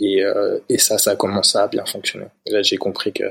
[0.00, 2.26] Et, euh, et ça, ça a commencé à bien fonctionner.
[2.46, 3.24] Et là, j'ai compris que,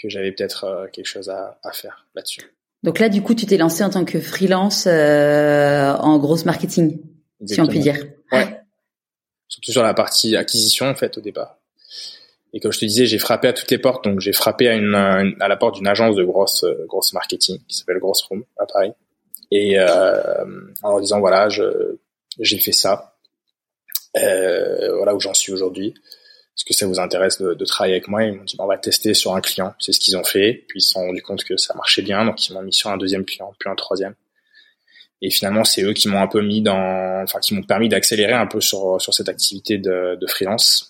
[0.00, 2.42] que j'avais peut-être euh, quelque chose à, à faire là-dessus.
[2.82, 7.00] Donc là, du coup, tu t'es lancé en tant que freelance euh, en grosse marketing,
[7.40, 7.46] Exactement.
[7.46, 8.06] si on peut dire.
[8.32, 8.60] Ouais.
[9.48, 11.58] Surtout sur la partie acquisition, en fait, au départ.
[12.52, 14.04] Et comme je te disais, j'ai frappé à toutes les portes.
[14.04, 17.76] Donc j'ai frappé à, une, à la porte d'une agence de grosse grosse marketing qui
[17.76, 18.92] s'appelle Grosse Room à Paris.
[19.50, 20.44] Et euh,
[20.82, 23.14] en leur disant voilà, j'ai fait ça.
[24.16, 25.94] Euh, voilà où j'en suis aujourd'hui.
[26.56, 28.24] Est-ce que ça vous intéresse de, de travailler avec moi?
[28.24, 29.74] Ils m'ont dit on va tester sur un client.
[29.78, 30.64] C'est ce qu'ils ont fait.
[30.68, 32.90] Puis ils se sont rendus compte que ça marchait bien, donc ils m'ont mis sur
[32.90, 34.14] un deuxième client, puis un troisième.
[35.22, 38.32] Et finalement, c'est eux qui m'ont un peu mis dans, enfin, qui m'ont permis d'accélérer
[38.32, 40.89] un peu sur sur cette activité de, de freelance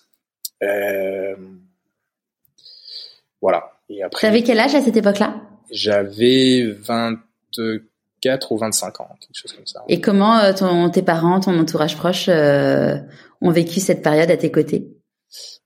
[3.41, 3.71] voilà.
[3.89, 4.27] Et après.
[4.27, 5.41] T'avais quel âge à cette époque-là?
[5.71, 9.83] J'avais 24 ou 25 ans, quelque chose comme ça.
[9.87, 12.97] Et comment euh, ton, tes parents, ton entourage proche euh,
[13.41, 14.87] ont vécu cette période à tes côtés?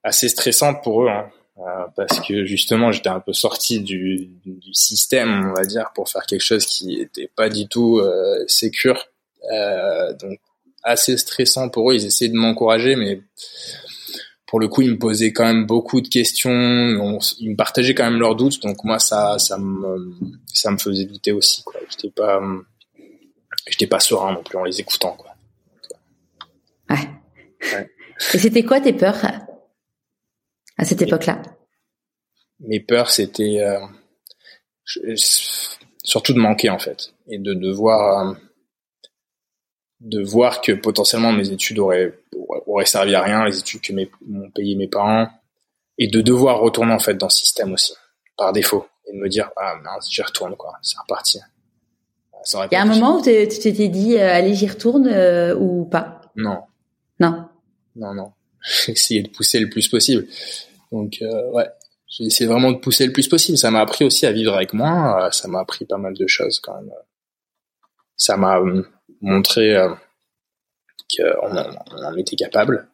[0.03, 4.73] Assez stressante pour eux, hein, euh, parce que justement j'étais un peu sorti du, du,
[4.73, 9.07] système, on va dire, pour faire quelque chose qui était pas du tout euh, sécure.
[9.51, 10.39] Euh, donc
[10.83, 11.95] assez stressant pour eux.
[11.95, 13.21] Ils essayaient de m'encourager, mais
[14.47, 16.51] pour le coup, ils me posaient quand même beaucoup de questions.
[16.51, 18.61] ils me partageaient quand même leurs doutes.
[18.61, 20.13] Donc moi, ça, ça me,
[20.45, 21.63] ça me faisait douter aussi.
[21.63, 21.79] Quoi.
[21.89, 22.41] J'étais pas,
[23.67, 25.15] j'étais pas serein non plus en les écoutant.
[25.17, 25.31] Quoi.
[26.89, 27.09] Ouais.
[27.73, 27.89] ouais.
[28.33, 29.25] Et c'était quoi tes peurs
[30.77, 31.41] à cette époque-là?
[32.59, 35.15] Mes peurs, c'était euh,
[36.03, 38.29] surtout de manquer en fait et de devoir.
[38.29, 38.33] Euh,
[40.01, 42.13] de voir que potentiellement mes études auraient,
[42.67, 45.27] auraient servi à rien, les études que m'ont payé mes parents,
[45.97, 47.93] et de devoir retourner en fait dans ce système aussi,
[48.37, 51.39] par défaut, et de me dire ah mince, j'y retourne quoi, c'est reparti.
[52.53, 55.85] Il y a un moment où tu t'étais dit euh, allez j'y retourne euh, ou
[55.85, 56.21] pas?
[56.35, 56.59] Non.
[57.19, 57.47] Non.
[57.95, 58.31] Non non.
[58.85, 60.27] J'ai essayé de pousser le plus possible.
[60.91, 61.67] Donc euh, ouais,
[62.07, 63.57] j'ai essayé vraiment de pousser le plus possible.
[63.57, 65.29] Ça m'a appris aussi à vivre avec moi.
[65.31, 66.91] Ça m'a appris pas mal de choses quand même.
[68.15, 68.59] Ça m'a
[69.21, 69.75] montré
[71.15, 72.87] qu'on en était capable.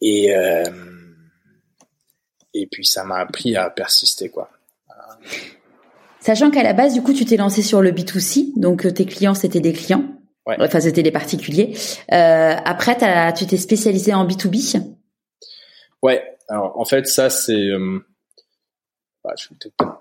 [0.00, 0.32] Et
[2.56, 4.50] et puis ça m'a appris à persister quoi.
[6.20, 9.06] Sachant qu'à la base, du coup, tu t'es lancé sur le B2C, donc euh, tes
[9.06, 10.04] clients c'était des clients,
[10.46, 10.56] ouais.
[10.58, 11.74] enfin c'était des particuliers.
[12.12, 12.96] Euh, après,
[13.34, 14.82] tu t'es spécialisé en B2B.
[16.02, 18.00] Ouais, alors en fait ça c'est, euh,
[19.26, 19.48] bah, je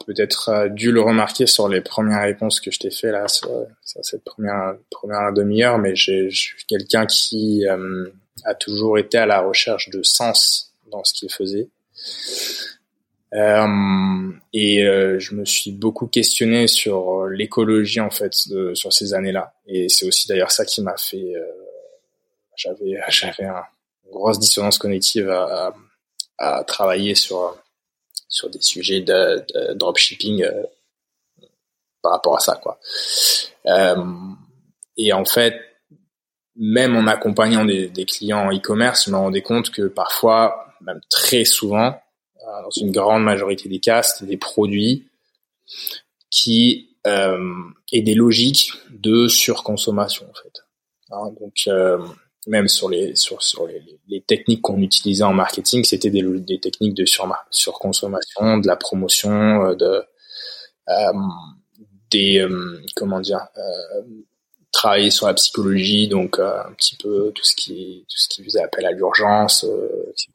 [0.05, 3.49] peut-être euh, dû le remarquer sur les premières réponses que je t'ai fait là sur,
[3.83, 6.29] cette première première demi-heure, mais j'ai
[6.67, 7.65] quelqu'un qui
[8.45, 11.69] a toujours été à la recherche de sens dans ce qu'il faisait.
[13.33, 19.53] Euh, et euh, je me suis beaucoup questionné sur l'écologie en fait sur ces années-là.
[19.67, 21.35] Et c'est aussi d'ailleurs ça qui m'a fait.
[21.35, 21.43] Euh,
[22.55, 25.73] j'avais j'avais une grosse dissonance cognitive à,
[26.37, 27.57] à, travailler sur
[28.35, 29.45] sur des sujets de,
[29.75, 30.63] dropshipping euh,
[32.01, 32.79] par rapport à ça quoi.
[33.65, 33.95] Euh,
[34.97, 35.55] et en fait,
[36.57, 41.45] même en accompagnant des, clients en e-commerce, je me rendais compte que parfois, même très
[41.45, 41.97] souvent,
[42.41, 45.07] euh, dans une grande majorité des cas, c'était des produits
[46.29, 46.91] qui
[47.91, 50.63] et des logiques de surconsommation en fait.
[51.11, 51.69] Hein, donc
[52.47, 56.59] même sur les sur, sur les, les techniques qu'on utilisait en marketing, c'était des, des
[56.59, 60.03] techniques de sur, surconsommation, de la promotion, euh, de
[60.89, 61.13] euh,
[62.11, 63.47] des euh, comment dire
[64.71, 68.61] travailler sur la psychologie, donc un petit peu tout ce qui tout ce qui faisait
[68.61, 69.65] appel à l'urgence,
[70.09, 70.29] etc.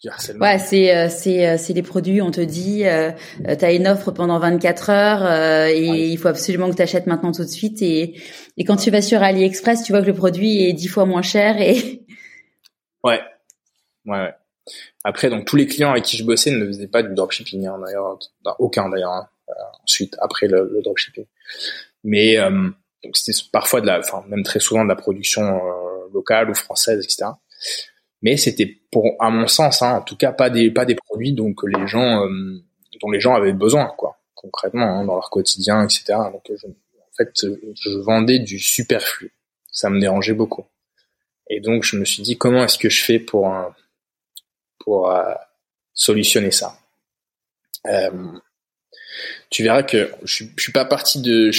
[0.00, 2.22] Du harcèlement Ouais, c'est euh, c'est euh, c'est les produits.
[2.22, 3.10] On te dit, euh,
[3.46, 7.06] euh tu as une offre pendant 24 heures et il faut absolument que tu achètes
[7.06, 7.82] maintenant tout de suite.
[7.82, 8.20] Et
[8.56, 11.22] et quand tu vas sur AliExpress, tu vois que le produit est dix fois moins
[11.22, 11.60] cher.
[11.60, 12.04] Et
[13.04, 13.20] ouais,
[14.06, 14.18] ouais.
[14.18, 14.34] ouais.
[15.02, 17.80] Après, donc tous les clients avec qui je bossais ne faisaient pas du dropshipping, hein,
[17.84, 18.18] d'ailleurs,
[18.58, 19.12] aucun d'ailleurs.
[19.12, 19.28] Hein,
[19.82, 21.24] ensuite, après le, le dropshipping,
[22.04, 25.58] mais donc c'était parfois de la, enfin même très souvent de la production
[26.12, 27.32] locale ou française, etc
[28.22, 31.32] mais c'était pour à mon sens hein, en tout cas pas des pas des produits
[31.32, 32.62] donc les gens euh,
[33.00, 37.16] dont les gens avaient besoin quoi concrètement hein, dans leur quotidien etc donc je, en
[37.16, 39.32] fait je vendais du superflu.
[39.70, 40.66] Ça me dérangeait beaucoup.
[41.50, 43.68] Et donc je me suis dit comment est-ce que je fais pour euh,
[44.78, 45.34] pour euh,
[45.94, 46.78] solutionner ça?
[47.86, 48.10] Euh,
[49.50, 51.50] tu verras que je, je suis pas parti de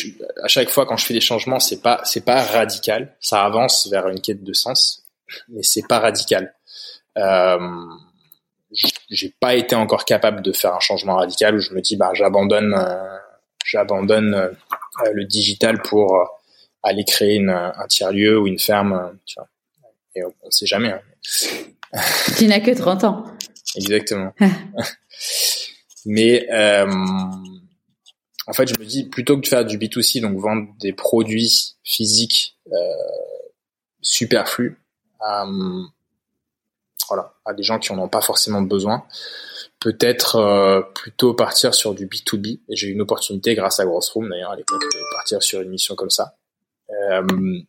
[0.43, 3.15] à chaque fois quand je fais des changements c'est pas c'est pas radical.
[3.19, 5.08] Ça avance vers une quête de sens
[5.49, 6.53] mais c'est pas radical.
[7.17, 7.57] Euh,
[8.71, 12.11] j'ai pas été encore capable de faire un changement radical où je me dis bah
[12.13, 13.17] j'abandonne euh,
[13.65, 14.51] j'abandonne euh,
[15.13, 16.25] le digital pour euh,
[16.83, 19.47] aller créer une, un tiers lieu ou une ferme tu vois.
[20.15, 21.01] et on, ne sait jamais hein.
[22.37, 23.25] tu n'as que 30 ans
[23.75, 24.33] exactement
[26.05, 26.47] mais
[28.47, 31.75] en fait je me dis plutôt que de faire du B2C donc vendre des produits
[31.83, 32.55] physiques
[34.01, 34.78] superflus
[35.19, 35.45] à,
[37.09, 39.03] voilà, à des gens qui en ont pas forcément besoin.
[39.79, 42.59] Peut-être euh, plutôt partir sur du B2B.
[42.69, 45.69] Et j'ai eu une opportunité grâce à Grossroom d'ailleurs à l'époque de partir sur une
[45.69, 46.35] mission comme ça.
[46.89, 47.59] Euh,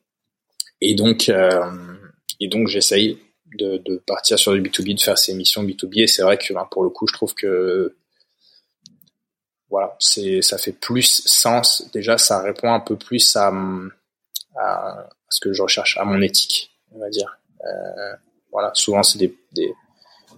[0.80, 1.70] et donc, euh,
[2.38, 3.18] et donc j'essaye
[3.56, 6.02] de, partir sur du B2B, de faire ces missions B2B.
[6.02, 7.96] Et c'est vrai que ben, pour le coup, je trouve que
[9.68, 11.88] voilà, ça fait plus sens.
[11.92, 13.52] Déjà, ça répond un peu plus à
[15.28, 17.39] ce que je recherche, à mon éthique, on va dire.
[18.52, 19.72] Voilà, souvent c'est des, des,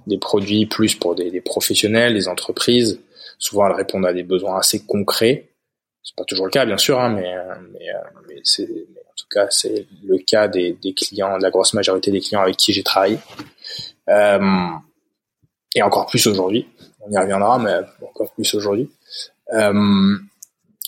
[0.06, 3.00] des, produits plus pour des, des, professionnels, des entreprises.
[3.38, 5.48] Souvent elles répondent à des besoins assez concrets.
[6.02, 7.35] C'est pas toujours le cas, bien sûr, hein, mais,
[7.72, 11.50] mais, euh, mais c'est en tout cas c'est le cas des, des, clients, de la
[11.50, 13.18] grosse majorité des clients avec qui j'ai travaillé.
[14.08, 14.68] Euh,
[15.74, 16.66] et encore plus aujourd'hui.
[17.00, 18.90] On y reviendra, mais encore plus aujourd'hui.
[19.52, 20.16] Euh,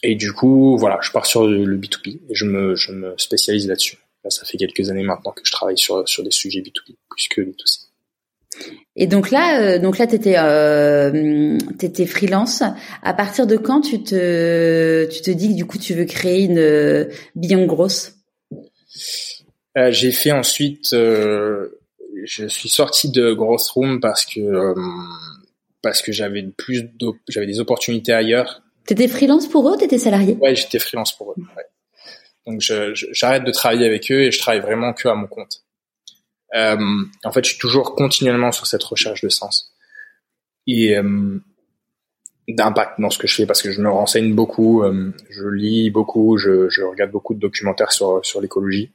[0.03, 3.67] et du coup, voilà, je pars sur le B2B et je me, je me spécialise
[3.69, 3.99] là-dessus
[4.31, 7.41] ça fait quelques années maintenant que je travaille sur sur des sujets B2B plus que
[7.41, 7.87] B2C.
[8.97, 12.63] Et donc là, euh, donc là, t'étais euh, t'étais freelance.
[13.03, 16.45] À partir de quand tu te tu te dis que du coup tu veux créer
[16.45, 18.13] une euh, Beyond Grosse?
[19.77, 21.81] Euh, J'ai fait ensuite, euh,
[22.25, 24.75] je suis sorti de Gross Room parce que euh,
[25.83, 26.89] parce que j'avais plus
[27.29, 28.63] j'avais des opportunités ailleurs.
[28.87, 30.37] T'étais freelance pour eux ou t'étais salarié?
[30.41, 31.35] Ouais, j'étais freelance pour eux.
[31.39, 31.65] Ouais.
[32.47, 35.65] Donc j'arrête de travailler avec eux et je travaille vraiment que à mon compte.
[36.55, 36.77] Euh,
[37.25, 39.75] en fait, je suis toujours continuellement sur cette recherche de sens
[40.67, 41.39] et euh,
[42.49, 45.91] d'impact dans ce que je fais parce que je me renseigne beaucoup, euh, je lis
[45.91, 48.93] beaucoup, je, je, regarde beaucoup de documentaires sur sur l'écologie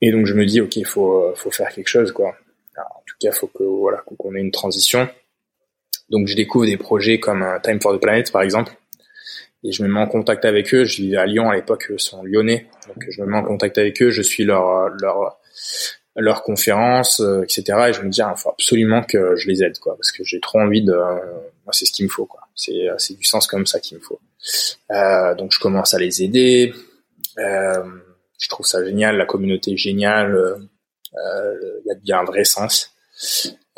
[0.00, 2.36] et donc je me dis ok, il faut faut faire quelque chose quoi.
[2.76, 5.08] En tout cas, faut que voilà qu'on ait une transition.
[6.10, 8.72] Donc je découvre des projets comme Time for the Planet par exemple,
[9.64, 10.84] et je me mets en contact avec eux.
[10.84, 13.78] Je vis à Lyon à l'époque, eux sont lyonnais, donc je me mets en contact
[13.78, 14.10] avec eux.
[14.10, 15.38] Je suis leur leur
[16.16, 17.86] leur conférence, euh, etc.
[17.88, 20.40] Et je me dis, il faut absolument que je les aide, quoi, parce que j'ai
[20.40, 20.92] trop envie de.
[20.92, 22.40] moi, c'est ce qu'il me faut, quoi.
[22.54, 24.20] C'est c'est du sens comme ça qu'il me faut.
[24.90, 26.74] Euh, donc je commence à les aider.
[27.38, 27.84] Euh,
[28.38, 30.34] je trouve ça génial, la communauté est géniale.
[30.34, 31.54] Euh,
[31.84, 32.91] il y a bien un vrai sens.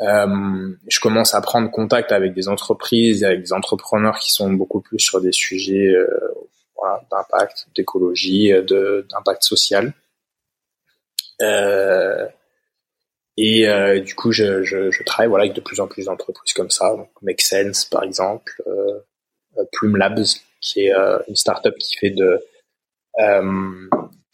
[0.01, 4.81] Euh, je commence à prendre contact avec des entreprises, avec des entrepreneurs qui sont beaucoup
[4.81, 6.07] plus sur des sujets euh,
[7.11, 9.93] d'impact, d'écologie, d'impact social.
[11.41, 12.27] Euh,
[13.37, 16.95] et euh, du coup, je, travaille voilà avec de plus en plus d'entreprises comme ça,
[16.95, 20.25] donc Make Sense par exemple, euh, Plume Labs
[20.61, 20.93] qui est
[21.27, 22.41] une startup qui fait de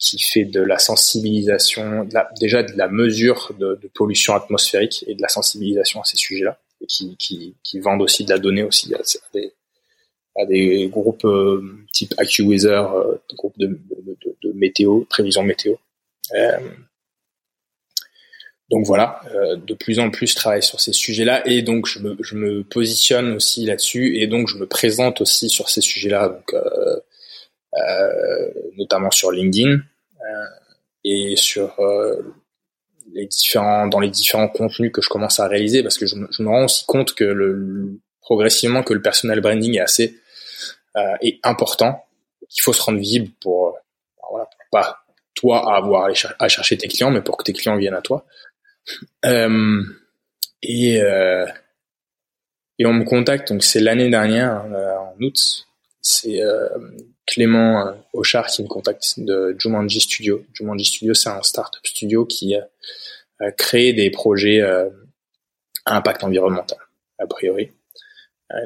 [0.02, 2.08] qui fait de la sensibilisation,
[2.40, 6.58] déjà de la mesure de, de, pollution atmosphérique et de la sensibilisation à ces sujets-là,
[6.80, 8.98] et qui, qui, qui, vendent aussi de la donnée aussi à,
[9.32, 9.52] des,
[10.36, 15.74] à des groupes euh, type AccuWeather, euh, groupes de, de, de, météo, prévision météo.
[16.34, 16.58] Euh,
[18.72, 22.00] donc voilà, euh, de plus en plus je travaille sur ces sujets-là et donc je
[22.00, 26.28] me, je me positionne aussi là-dessus et donc je me présente aussi sur ces sujets-là,
[26.30, 26.96] donc euh,
[27.74, 29.82] euh, notamment sur LinkedIn
[31.04, 31.76] et sur
[33.12, 36.48] les différents dans les différents contenus que je commence à réaliser parce que je, me
[36.48, 40.18] rends aussi compte que le, progressivement que le personal branding est assez
[41.20, 42.04] est important,
[42.48, 43.76] qu'il faut se rendre visible pour
[44.30, 44.98] voilà pour pas
[45.34, 48.24] toi à avoir à chercher tes clients, mais pour que tes clients viennent à toi.
[49.24, 49.82] Euh,
[50.62, 51.46] et, euh,
[52.78, 55.66] et on me contacte, donc c'est l'année dernière, euh, en août,
[56.00, 56.68] c'est euh,
[57.26, 60.44] Clément euh, Auchard qui me contacte de Jumanji Studio.
[60.52, 62.54] Jumanji Studio, c'est un startup studio qui
[63.56, 64.86] crée des projets à
[65.86, 66.78] impact environnemental,
[67.18, 67.72] a priori.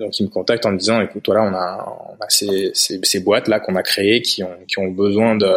[0.00, 3.00] donc il me contacte en me disant, écoute, voilà, on a, on a ces, ces,
[3.02, 5.50] ces boîtes là qu'on a créées qui ont, besoin de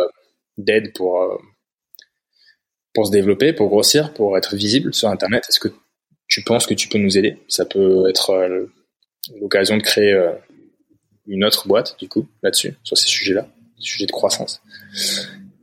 [0.58, 1.42] d'aide pour
[2.94, 5.70] pour se développer, pour grossir, pour être visible sur Internet Est-ce que
[6.28, 7.38] tu penses que tu peux nous aider?
[7.48, 8.66] Ça peut être euh,
[9.40, 10.32] l'occasion de créer euh,
[11.30, 14.62] une autre boîte, du coup, là-dessus, sur ces sujets-là, sujets de croissance.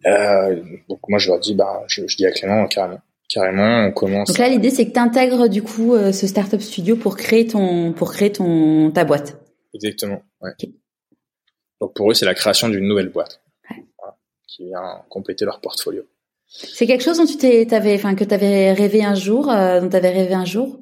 [0.07, 4.29] Euh, donc moi, je leur dis, bah, je, dis à Clément, carrément, carrément, on commence.
[4.29, 7.93] Donc là, l'idée, c'est que tu intègres du coup ce startup studio pour créer ton,
[7.93, 9.37] pour créer ton ta boîte.
[9.75, 10.23] Exactement.
[10.41, 10.53] Ouais.
[11.81, 13.41] Donc pour eux, c'est la création d'une nouvelle boîte
[14.47, 16.03] qui vient compléter leur portfolio.
[16.49, 19.81] C'est quelque chose dont tu t'es, t'avais, enfin, que tu avais rêvé un jour, euh,
[19.81, 20.81] dont tu avais rêvé un jour?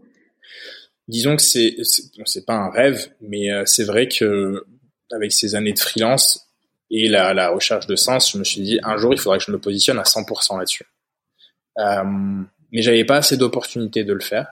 [1.09, 4.65] Disons que c'est, c'est, pas un rêve, mais euh, c'est vrai que
[5.13, 6.49] avec ces années de freelance
[6.91, 9.45] et la, la, recherche de sens, je me suis dit un jour il faudrait que
[9.45, 10.85] je me positionne à 100% là-dessus.
[11.79, 12.05] Euh,
[12.73, 14.47] mais j'avais pas assez d'opportunités de le faire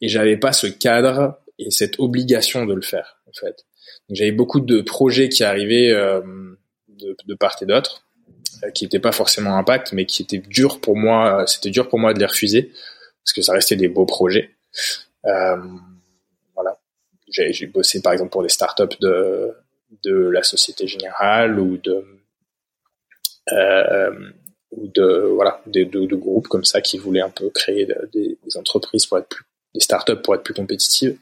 [0.00, 3.64] et j'avais pas ce cadre et cette obligation de le faire en fait.
[4.10, 6.20] j'avais beaucoup de projets qui arrivaient euh,
[6.88, 8.06] de, de part et d'autre
[8.64, 11.42] euh, qui n'étaient pas forcément impact, mais qui étaient durs pour moi.
[11.42, 12.72] Euh, c'était dur pour moi de les refuser
[13.22, 14.50] parce que ça restait des beaux projets.
[15.26, 15.56] Euh,
[16.54, 16.78] voilà,
[17.28, 19.52] j'ai bossé par exemple pour des startups de
[20.04, 22.04] de la Société Générale ou de
[23.52, 24.30] euh,
[24.72, 28.38] ou de voilà des de, de, groupes comme ça qui voulaient un peu créer des,
[28.44, 31.16] des, entreprises pour être plus des startups pour être plus compétitives.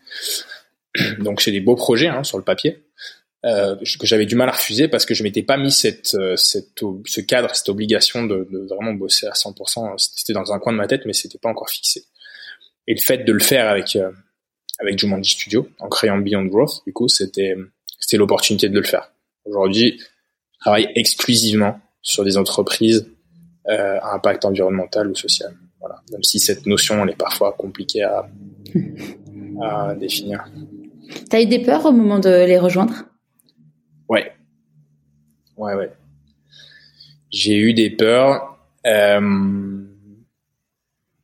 [1.19, 2.83] Donc c'est des beaux projets hein, sur le papier.
[3.45, 6.35] Euh, que j'avais du mal à refuser parce que je m'étais pas mis cette, euh,
[6.35, 9.99] cette, ce cadre, cette obligation de, de vraiment bosser à 100%.
[9.99, 12.05] C'était dans un coin de ma tête, mais c'était pas encore fixé.
[12.87, 14.11] Et le fait de le faire avec euh,
[14.79, 17.55] avec Jumanji Studio, en créant Beyond Growth, du coup, c'était
[17.99, 19.13] c'était l'opportunité de le faire.
[19.45, 23.09] Aujourd'hui, je travaille exclusivement sur des entreprises
[23.69, 25.55] euh, à impact environnemental ou social.
[25.81, 25.97] Voilà.
[26.13, 28.27] Même si cette notion, elle est parfois compliquée à,
[29.63, 30.45] à définir.
[31.29, 33.05] T'as eu des peurs au moment de les rejoindre?
[34.09, 34.33] Ouais.
[35.57, 35.93] Ouais, ouais.
[37.31, 38.59] J'ai eu des peurs.
[38.87, 39.21] Euh,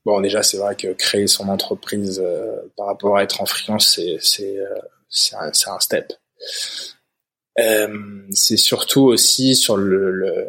[0.04, 3.94] bon, déjà, c'est vrai que créer son entreprise euh, par rapport à être en freelance,
[3.94, 4.74] c'est c'est euh,
[5.08, 6.12] c'est un, un, step.
[7.58, 10.48] Euh, c'est surtout aussi sur le, le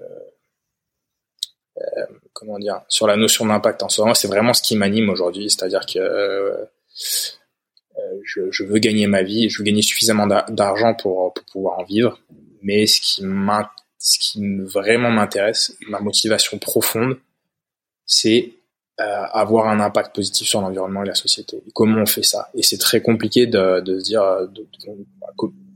[2.34, 3.84] comment dire, sur la notion d'impact.
[3.84, 6.68] En ce moment, c'est vraiment ce qui m'anime aujourd'hui, c'est-à-dire que
[8.24, 12.20] je, je, veux gagner ma vie, je veux gagner suffisamment d'argent pour, pouvoir en vivre.
[12.62, 13.24] Mais ce qui,
[13.98, 17.18] ce qui vraiment m'intéresse, ma motivation profonde,
[18.06, 18.54] c'est
[19.00, 21.58] euh, avoir un impact positif sur l'environnement et la société.
[21.58, 22.50] Et comment on fait ça?
[22.54, 24.24] Et c'est très compliqué de, se dire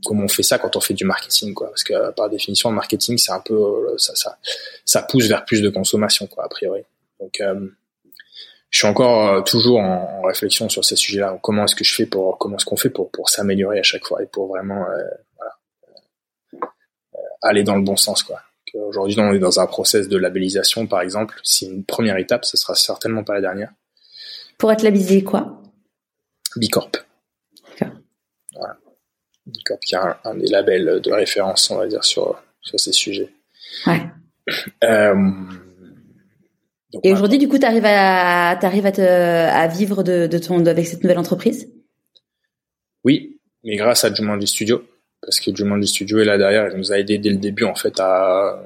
[0.06, 1.68] comment on fait ça quand on fait du marketing, quoi.
[1.68, 4.38] Parce que par définition, le marketing, c'est un peu ça, ça,
[4.84, 6.82] ça pousse vers plus de consommation, quoi, a priori.
[7.20, 7.68] Donc, euh,
[8.70, 11.38] je suis encore toujours en, réflexion sur ces sujets-là.
[11.42, 14.04] Comment est-ce que je fais pour comment est-ce qu'on fait pour pour s'améliorer à chaque
[14.04, 14.84] fois et pour vraiment
[15.36, 16.72] voilà,
[17.42, 18.40] aller dans le bon sens quoi.
[18.74, 21.40] Aujourd'hui, on est dans un process de labellisation, par exemple.
[21.42, 23.72] C'est une première étape, ce sera certainement pas la dernière.
[24.58, 25.62] Pour être labellisé quoi?
[26.56, 27.05] Bicorp.
[29.46, 29.52] Voilà.
[29.52, 33.30] Bicorp qui est un, des labels de référence, on va dire, sur, sur ces sujets.
[33.86, 34.02] Ouais.
[34.84, 35.14] Euh,
[37.02, 40.64] et aujourd'hui, du coup, tu arrives à, arrives à, te, à vivre de, de ton,
[40.66, 41.68] avec cette nouvelle entreprise?
[43.04, 44.82] Oui, mais grâce à Jumanji Studio.
[45.20, 47.74] Parce que Jumanji Studio est là derrière, il nous a aidé dès le début, en
[47.74, 48.62] fait, à,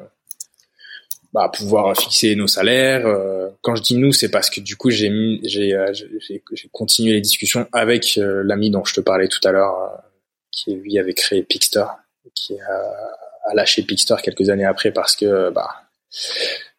[1.33, 3.07] bah, pouvoir fixer nos salaires.
[3.07, 6.43] Euh, quand je dis nous, c'est parce que du coup, j'ai mis, j'ai, euh, j'ai,
[6.73, 10.03] continué les discussions avec euh, l'ami dont je te parlais tout à l'heure,
[10.51, 11.87] qui lui avait créé Pixter,
[12.35, 15.69] qui a, a, lâché Pixter quelques années après parce que bah,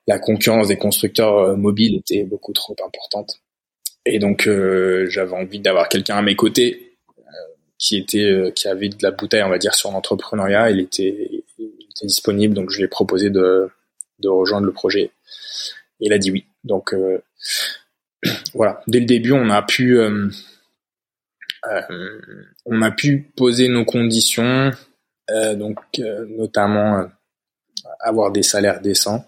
[0.08, 3.40] la concurrence des constructeurs mobiles était beaucoup trop importante.
[4.06, 4.50] Et donc,
[5.08, 6.98] j'avais envie d'avoir quelqu'un à mes côtés
[7.78, 10.72] qui était, qui avait de la bouteille, on va dire, sur l'entrepreneuriat.
[10.72, 13.70] Il était, il était disponible, donc je lui ai proposé de
[14.22, 15.12] de rejoindre le projet.
[16.00, 16.46] Et il a dit oui.
[16.64, 17.22] Donc euh,
[18.54, 20.30] voilà, dès le début, on a pu euh, euh,
[22.66, 24.72] on a pu poser nos conditions,
[25.30, 25.80] donc
[26.30, 27.08] notamment
[28.00, 29.26] avoir des salaires décents,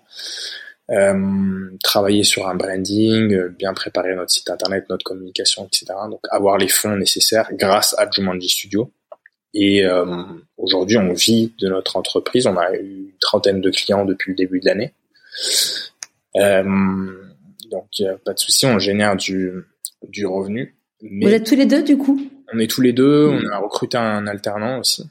[1.84, 5.86] travailler sur un branding, bien préparer notre site internet, notre communication, etc.
[6.10, 8.92] Donc avoir les fonds nécessaires grâce à Jumanji Studio.
[9.54, 10.06] Et euh,
[10.58, 12.48] aujourd'hui, on vit de notre entreprise.
[12.48, 14.94] On a eu une trentaine de clients depuis le début de l'année.
[16.38, 16.64] Euh,
[17.70, 17.90] donc,
[18.26, 20.76] pas de souci, on génère du revenu.
[21.04, 22.20] Mais Vous êtes tous les deux, du coup?
[22.54, 23.28] On est tous les deux.
[23.28, 25.10] On a recruté un alternant aussi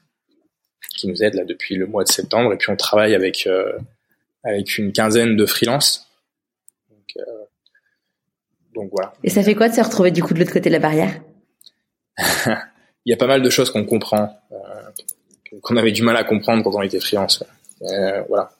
[0.96, 2.52] qui nous aide là depuis le mois de septembre.
[2.52, 3.72] Et puis, on travaille avec euh,
[4.44, 6.10] avec une quinzaine de freelances.
[6.90, 7.44] Donc, euh,
[8.74, 9.12] donc voilà.
[9.22, 11.20] Et ça fait quoi de se retrouver du coup de l'autre côté de la barrière?
[13.04, 16.24] Il y a pas mal de choses qu'on comprend, euh, qu'on avait du mal à
[16.24, 17.42] comprendre quand on était freelance.
[18.28, 18.52] Voilà,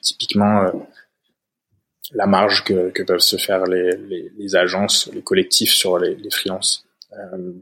[0.00, 0.72] typiquement
[2.12, 6.14] la marge que, que, peuvent se faire les, les, les, agences, les collectifs sur les,
[6.16, 6.84] les freelances.
[7.12, 7.52] Euh,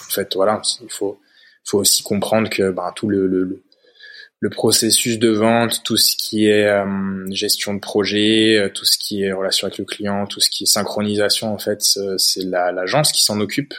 [0.00, 1.20] en fait, voilà, il faut,
[1.64, 3.62] faut aussi comprendre que ben, tout le, le,
[4.40, 9.22] le, processus de vente, tout ce qui est euh, gestion de projet, tout ce qui
[9.22, 13.24] est relation avec le client, tout ce qui est synchronisation, en fait, c'est l'agence qui
[13.24, 13.74] s'en occupe.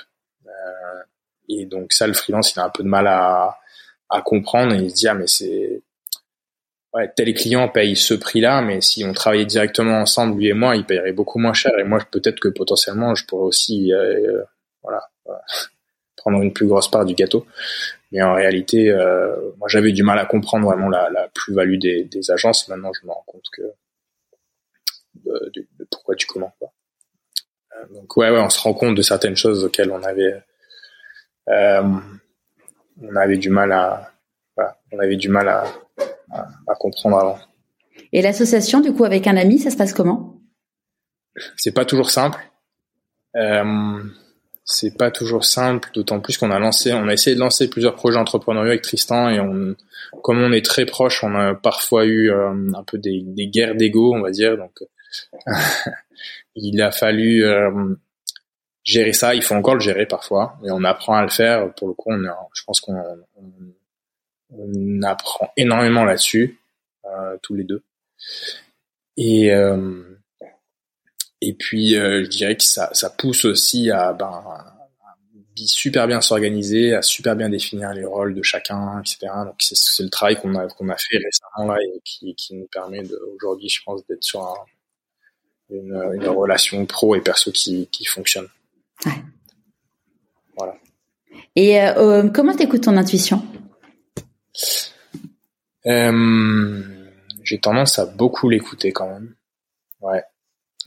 [1.49, 3.57] Et donc ça, le freelance, il a un peu de mal à,
[4.09, 5.81] à comprendre et il se dit ah mais c'est
[6.93, 10.75] ouais, tel client paye ce prix-là, mais si on travaillait directement ensemble, lui et moi,
[10.75, 11.71] il paierait beaucoup moins cher.
[11.79, 14.43] Et moi, peut-être que potentiellement, je pourrais aussi, euh,
[14.81, 15.09] voilà,
[16.17, 17.45] prendre une plus grosse part du gâteau.
[18.11, 22.03] Mais en réalité, euh, moi, j'avais du mal à comprendre vraiment la, la plus-value des,
[22.05, 22.67] des, agences.
[22.69, 23.63] Maintenant, je me rends compte que
[25.25, 26.53] de, de, pourquoi tu comment.
[26.59, 26.71] Quoi.
[27.75, 30.43] Euh, donc ouais, ouais, on se rend compte de certaines choses auxquelles on avait
[31.49, 31.83] euh,
[33.01, 34.12] on avait du mal à,
[34.55, 35.63] voilà, on avait du mal à,
[36.67, 37.39] à, comprendre avant.
[38.11, 40.39] Et l'association, du coup, avec un ami, ça se passe comment?
[41.57, 42.39] C'est pas toujours simple.
[43.35, 44.03] Euh,
[44.65, 47.95] c'est pas toujours simple, d'autant plus qu'on a lancé, on a essayé de lancer plusieurs
[47.95, 49.75] projets entrepreneuriaux avec Tristan et on,
[50.21, 53.75] comme on est très proche, on a parfois eu euh, un peu des, des guerres
[53.75, 54.57] d'ego, on va dire.
[54.57, 54.79] Donc,
[56.55, 57.95] il a fallu euh,
[58.83, 59.35] gérer ça.
[59.35, 61.73] Il faut encore le gérer parfois, et on apprend à le faire.
[61.73, 62.21] Pour le coup, on
[62.53, 62.95] je pense qu'on
[64.57, 66.59] on, apprend énormément là-dessus,
[67.05, 67.83] euh, tous les deux.
[69.17, 70.13] Et euh,
[71.45, 74.73] et puis, euh, je dirais que ça, ça pousse aussi à, ben, à
[75.65, 79.31] super bien s'organiser, à super bien définir les rôles de chacun, etc.
[79.45, 82.67] Donc c'est le travail qu'on a qu'on a fait récemment là et qui, qui nous
[82.67, 83.03] permet
[83.35, 84.55] aujourd'hui, je pense, d'être sur un,
[85.69, 88.47] une, une, relation pro et perso qui, qui fonctionne.
[89.05, 89.11] Ouais.
[90.57, 90.75] Voilà.
[91.55, 93.45] Et euh comment t'écoutes ton intuition?
[95.85, 96.81] Euh,
[97.43, 99.35] J'ai tendance à beaucoup l'écouter quand même.
[100.01, 100.23] Ouais.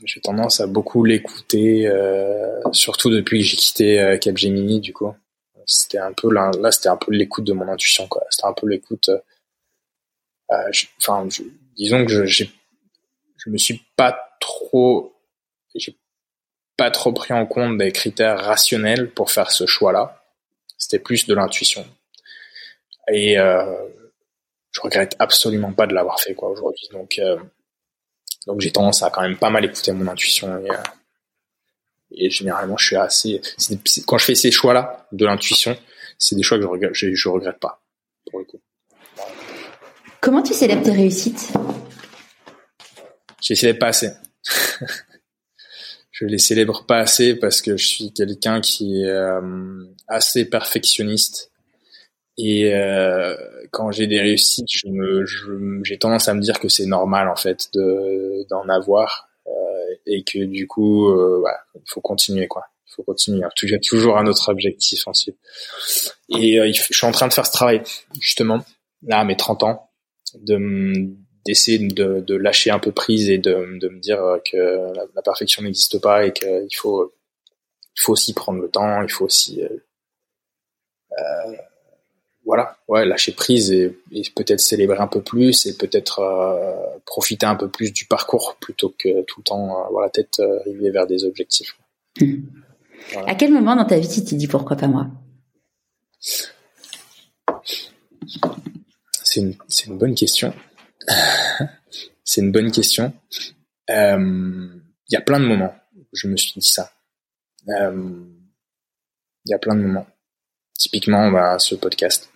[0.05, 5.13] J'ai tendance à beaucoup l'écouter, euh, surtout depuis que j'ai quitté euh, Capgemini, du coup.
[5.65, 8.23] C'était un peu là, c'était un peu l'écoute de mon intuition, quoi.
[8.29, 9.09] C'était un peu l'écoute.
[10.99, 11.27] Enfin,
[11.75, 12.49] disons que je, j'ai,
[13.37, 15.13] je me suis pas trop,
[15.75, 15.97] j'ai
[16.77, 20.23] pas trop pris en compte des critères rationnels pour faire ce choix-là.
[20.77, 21.85] C'était plus de l'intuition.
[23.11, 23.63] Et euh,
[24.71, 26.87] je regrette absolument pas de l'avoir fait quoi aujourd'hui.
[26.91, 27.37] Donc euh,
[28.45, 30.75] donc j'ai tendance à quand même pas mal écouter mon intuition et, euh,
[32.11, 33.41] et généralement je suis assez
[34.05, 35.77] quand je fais ces choix-là de l'intuition,
[36.17, 37.81] c'est des choix que je regrette je, je regrette pas
[38.29, 38.61] pour le coup.
[40.21, 41.53] Comment tu célèbres tes réussites?
[43.41, 44.11] J'ai célèbre pas assez.
[46.11, 51.51] je les célèbre pas assez parce que je suis quelqu'un qui est euh, assez perfectionniste
[52.37, 53.35] et euh,
[53.71, 55.25] quand j'ai des réussites, je me,
[55.83, 60.23] j'ai tendance à me dire que c'est normal en fait de d'en avoir euh, et
[60.23, 61.43] que du coup, euh,
[61.85, 62.65] faut continuer quoi.
[62.87, 63.39] Il faut continuer.
[63.39, 65.37] Il y a toujours un autre objectif ensuite.
[66.29, 67.81] Et euh, je suis en train de faire ce travail
[68.19, 68.63] justement
[69.03, 69.89] là à mes 30 ans
[70.35, 71.07] de
[71.45, 74.19] d'essayer de, de, lâcher un peu prise et de, de me dire
[74.51, 77.13] que la, la perfection n'existe pas et qu'il faut
[77.97, 79.69] il faut aussi prendre le temps, il faut aussi euh,
[81.13, 81.55] euh
[82.47, 83.99] voilà, ouais, lâcher prise et,
[84.33, 88.95] peut-être célébrer un peu plus et peut-être euh, profiter un peu plus du parcours plutôt
[88.97, 91.77] que tout le temps avoir la tête euh, rivée vers des objectifs.
[93.27, 95.07] À quel moment dans ta vie tu t'es dit pourquoi pas moi?
[99.23, 100.53] C'est une, une bonne question.
[102.23, 103.13] c'est une bonne question.
[103.89, 104.67] Euh,
[105.09, 106.91] il y a plein de moments où je me suis dit ça.
[107.67, 107.73] Il
[109.45, 110.07] y a plein de moments.
[110.73, 112.29] Typiquement, bah, ce podcast.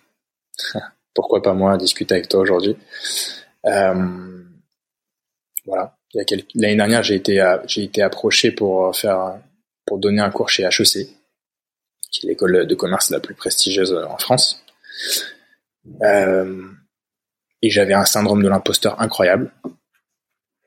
[1.14, 2.76] pourquoi pas moi discuter avec toi aujourd'hui.
[3.66, 4.42] Euh,
[5.66, 5.96] voilà.
[6.54, 7.42] L'année dernière, j'ai été
[7.76, 9.38] été approché pour faire
[9.86, 11.08] pour donner un cours chez HEC,
[12.10, 14.62] qui est l'école de commerce la plus prestigieuse en France.
[16.02, 16.62] Euh,
[17.62, 19.52] et j'avais un syndrome de l'imposteur incroyable.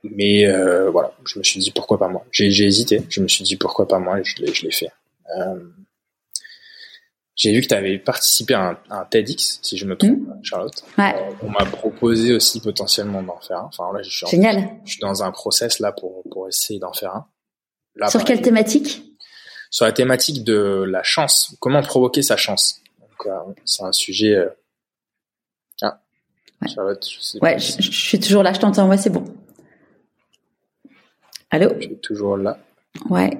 [0.03, 2.25] Mais euh, voilà, je me suis dit pourquoi pas moi.
[2.31, 4.91] J'ai hésité, je me suis dit pourquoi pas moi, et je l'ai fait.
[5.37, 5.55] Euh,
[7.35, 10.43] j'ai vu que tu avais participé à un, TEDx, si je me trompe, mmh.
[10.43, 10.83] Charlotte.
[10.97, 11.13] Ouais.
[11.41, 13.65] on m'a proposé aussi potentiellement d'en faire un.
[13.65, 14.69] Enfin là, je suis, Génial.
[14.85, 17.27] je suis dans un process là pour pour essayer d'en faire un.
[17.95, 19.03] Là, Sur quelle thématique?
[19.69, 21.55] Sur la thématique de la chance.
[21.59, 22.81] Comment provoquer sa chance?
[23.25, 23.31] Euh,
[23.65, 24.35] c'est un sujet.
[24.35, 24.49] Euh...
[25.81, 25.99] Ah,
[26.61, 26.67] ouais.
[26.69, 28.53] Charlotte, je sais Ouais, je, je, suis toujours là.
[28.53, 28.87] Je t'entends.
[28.87, 29.25] Ouais, c'est bon.
[31.49, 31.69] Allô?
[31.79, 32.59] Je suis toujours là.
[33.09, 33.31] Ouais.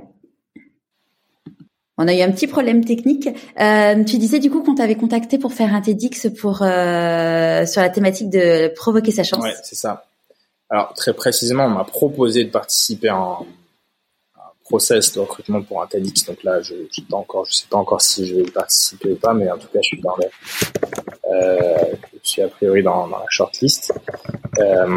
[1.97, 3.29] On a eu un petit problème technique.
[3.59, 7.81] Euh, tu disais du coup qu'on t'avait contacté pour faire un TEDx pour euh, sur
[7.81, 9.43] la thématique de provoquer sa chance.
[9.43, 10.05] Ouais, c'est ça.
[10.69, 13.37] Alors très précisément, on m'a proposé de participer à un,
[14.65, 16.25] process de recrutement pour un TEDx.
[16.25, 19.11] Donc là, je ne sais pas encore, je sais pas encore si je vais participer
[19.11, 20.15] ou pas, mais en tout cas, je suis dans
[21.31, 21.77] euh,
[22.23, 23.93] je suis a priori dans, dans la shortlist.
[24.57, 24.87] Euh,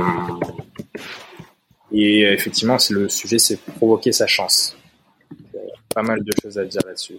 [1.93, 4.78] et effectivement, c'est le sujet, c'est provoquer sa chance
[5.95, 7.19] pas mal de choses à dire là-dessus.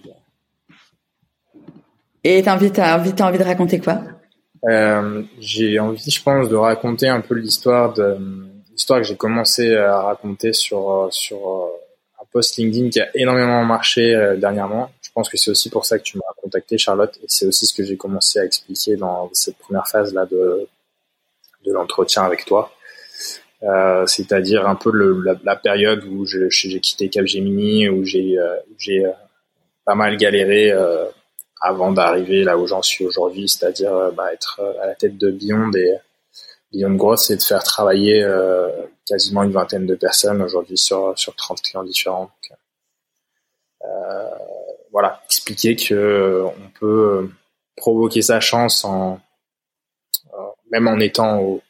[2.23, 4.01] Et t'as envie, t'as envie, envie de raconter quoi?
[4.67, 8.17] Euh, J'ai envie, je pense, de raconter un peu l'histoire de
[8.71, 13.63] l'histoire que j'ai commencé à raconter sur sur euh, un post LinkedIn qui a énormément
[13.63, 14.89] marché euh, dernièrement.
[15.01, 17.65] Je pense que c'est aussi pour ça que tu m'as contacté, Charlotte, et c'est aussi
[17.65, 20.67] ce que j'ai commencé à expliquer dans cette première phase là de
[21.65, 22.71] de l'entretien avec toi.
[23.63, 28.55] Euh, c'est-à-dire un peu le, la, la, période où j'ai quitté Capgemini, où j'ai euh,
[28.77, 29.11] j'ai euh,
[29.83, 30.71] pas mal galéré
[31.61, 35.71] avant d'arriver là où j'en suis aujourd'hui, c'est-à-dire bah, être à la tête de Beyond
[35.73, 35.93] et
[36.71, 38.25] Beyond Growth, c'est de faire travailler
[39.05, 42.31] quasiment une vingtaine de personnes aujourd'hui sur sur 30 clients différents.
[44.91, 47.29] voilà, expliquer que on peut
[47.75, 49.19] provoquer sa chance en
[50.71, 51.61] même en étant au,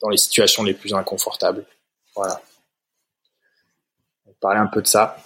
[0.00, 1.64] dans les situations les plus inconfortables.
[2.14, 2.40] Voilà.
[4.26, 5.16] On parlait un peu de ça.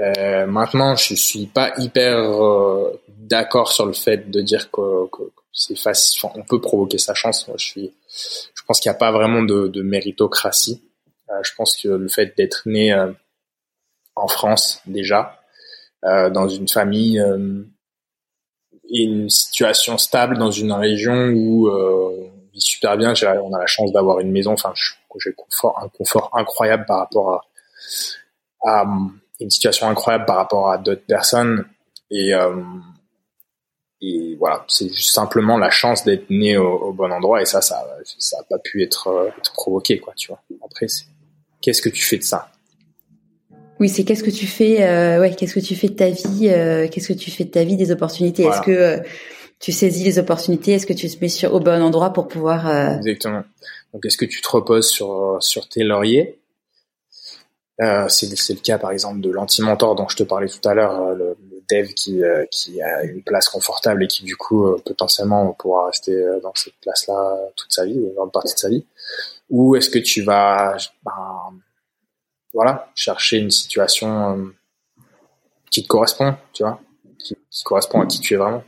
[0.00, 5.08] Euh, maintenant, je suis pas hyper euh, d'accord sur le fait de dire que,
[5.52, 6.20] c'est facile.
[6.34, 7.50] on peut provoquer sa chance.
[7.56, 7.94] Je suis,
[8.54, 10.82] je pense qu'il n'y a pas vraiment de, méritocratie.
[11.30, 12.94] Euh, je pense que le fait d'être né
[14.14, 15.40] en France déjà,
[16.02, 17.20] dans une famille
[18.90, 21.68] et une situation stable dans une région où
[22.58, 23.12] super bien.
[23.42, 24.52] On a la chance d'avoir une maison.
[24.52, 27.44] Enfin, j'ai un confort incroyable par rapport
[28.64, 28.84] à,
[29.40, 31.64] une situation incroyable par rapport à d'autres personnes.
[32.10, 32.62] Et, euh,
[34.00, 37.42] et voilà, c'est juste simplement la chance d'être né au, bon endroit.
[37.42, 37.84] Et ça, ça,
[38.18, 40.12] ça a pas pu être, être provoqué, quoi.
[40.16, 40.40] Tu vois.
[40.64, 40.86] Après,
[41.60, 42.50] qu'est-ce que tu fais de ça?
[43.80, 46.48] Oui, c'est qu'est-ce que tu fais, euh, ouais, qu'est-ce que tu fais de ta vie,
[46.48, 48.42] euh, qu'est-ce que tu fais de ta vie, des opportunités?
[48.42, 49.00] Est-ce que
[49.60, 52.68] tu saisis les opportunités Est-ce que tu te mets sur, au bon endroit pour pouvoir
[52.68, 52.96] euh...
[52.96, 53.44] Exactement.
[53.92, 56.38] Donc, est-ce que tu te reposes sur sur tes lauriers?
[57.80, 61.00] Euh, C'est le cas, par exemple, de l'anti-mentor dont je te parlais tout à l'heure,
[61.00, 61.36] euh, le,
[61.70, 66.54] dev qui qui a une place confortable et qui du coup potentiellement pourra rester dans
[66.54, 68.86] cette place-là toute sa vie, une grande partie de sa vie.
[69.50, 71.52] Ou est-ce que tu vas, ben,
[72.54, 74.50] voilà, chercher une situation
[75.70, 76.80] qui te correspond, tu vois,
[77.18, 78.64] qui, qui correspond à qui tu es vraiment.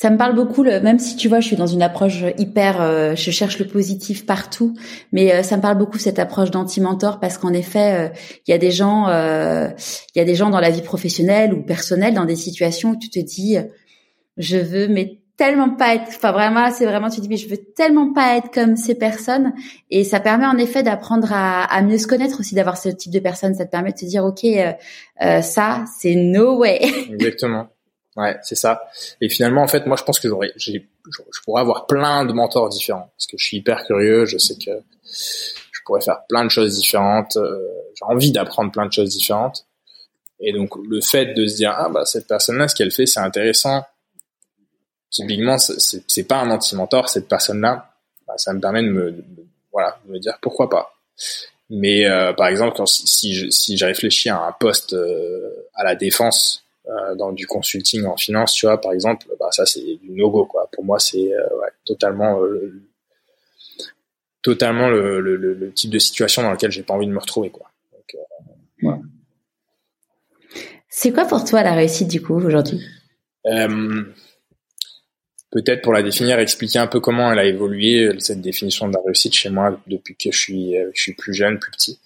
[0.00, 3.14] Ça me parle beaucoup, même si tu vois, je suis dans une approche hyper, euh,
[3.14, 4.74] je cherche le positif partout,
[5.12, 8.08] mais euh, ça me parle beaucoup cette approche d'anti-mentor parce qu'en effet, euh,
[8.46, 11.62] il y a des gens, il y a des gens dans la vie professionnelle ou
[11.62, 13.58] personnelle, dans des situations où tu te dis,
[14.38, 17.60] je veux mais tellement pas être, enfin vraiment, c'est vraiment, tu dis, mais je veux
[17.76, 19.52] tellement pas être comme ces personnes,
[19.90, 23.12] et ça permet en effet d'apprendre à, à, mieux se connaître aussi, d'avoir ce type
[23.12, 24.46] de personnes, ça te permet de te dire, ok,
[25.42, 26.80] ça, c'est no way.
[27.10, 27.66] Exactement.
[28.16, 28.82] Ouais, c'est ça.
[29.20, 30.80] Et finalement, en fait, moi, je pense que j'aurais, je
[31.44, 34.26] pourrais avoir plein de mentors différents parce que je suis hyper curieux.
[34.26, 34.70] Je sais que
[35.04, 37.36] je pourrais faire plein de choses différentes.
[37.36, 39.66] Euh, j'ai envie d'apprendre plein de choses différentes.
[40.40, 43.20] Et donc, le fait de se dire, ah, bah, cette personne-là, ce qu'elle fait, c'est
[43.20, 43.84] intéressant.
[45.10, 47.92] Typiquement, c'est, c'est pas un anti-mentor, cette personne-là.
[48.26, 49.24] Bah, ça me permet de me,
[49.72, 50.94] voilà, de me dire pourquoi pas.
[51.68, 55.68] Mais, euh, par exemple, quand, si, si, je, si je réfléchis à un poste euh,
[55.74, 59.66] à la défense, euh, dans du consulting en finance, tu vois, par exemple, bah, ça
[59.66, 60.68] c'est du no-go, quoi.
[60.72, 62.82] Pour moi, c'est euh, ouais, totalement, euh,
[64.42, 67.50] totalement le, le, le, type de situation dans lequel j'ai pas envie de me retrouver,
[67.50, 67.70] quoi.
[67.92, 68.16] Donc,
[68.82, 68.98] ouais.
[70.88, 72.80] C'est quoi pour toi la réussite du coup aujourd'hui?
[75.50, 79.00] Peut-être pour la définir, expliquer un peu comment elle a évolué cette définition de la
[79.04, 81.98] réussite chez moi depuis que je suis, je suis plus jeune, plus petit.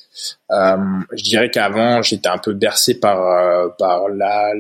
[0.51, 0.77] Euh,
[1.13, 4.53] je dirais qu'avant, j'étais un peu bercé par euh, par la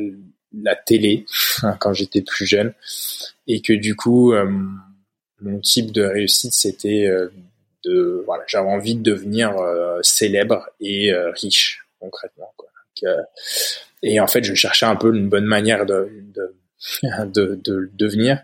[0.52, 1.26] la télé
[1.80, 2.74] quand j'étais plus jeune,
[3.46, 4.50] et que du coup, euh,
[5.40, 7.08] mon type de réussite, c'était
[7.84, 9.54] de voilà, j'avais envie de devenir
[10.02, 12.52] célèbre et riche concrètement.
[12.56, 12.68] Quoi.
[14.02, 16.54] et en fait, je cherchais un peu une bonne manière de, de
[17.02, 18.40] de, de devenir.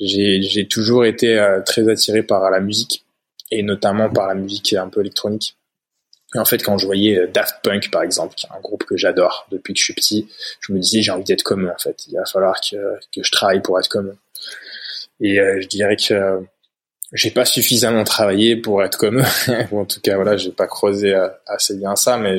[0.00, 3.04] J'ai toujours été très attiré par la musique
[3.50, 5.56] et notamment par la musique un peu électronique.
[6.34, 8.84] Et en fait, quand je voyais euh, Daft Punk, par exemple, qui est un groupe
[8.84, 10.28] que j'adore depuis que je suis petit,
[10.60, 12.06] je me disais, j'ai envie d'être comme eux, en fait.
[12.08, 12.76] Il va falloir que,
[13.14, 14.16] que je travaille pour être comme eux.
[15.20, 16.40] Et euh, je dirais que euh,
[17.12, 19.24] j'ai pas suffisamment travaillé pour être comme eux.
[19.72, 21.14] ou en tout cas, voilà, j'ai pas creusé
[21.46, 22.38] assez bien ça, mais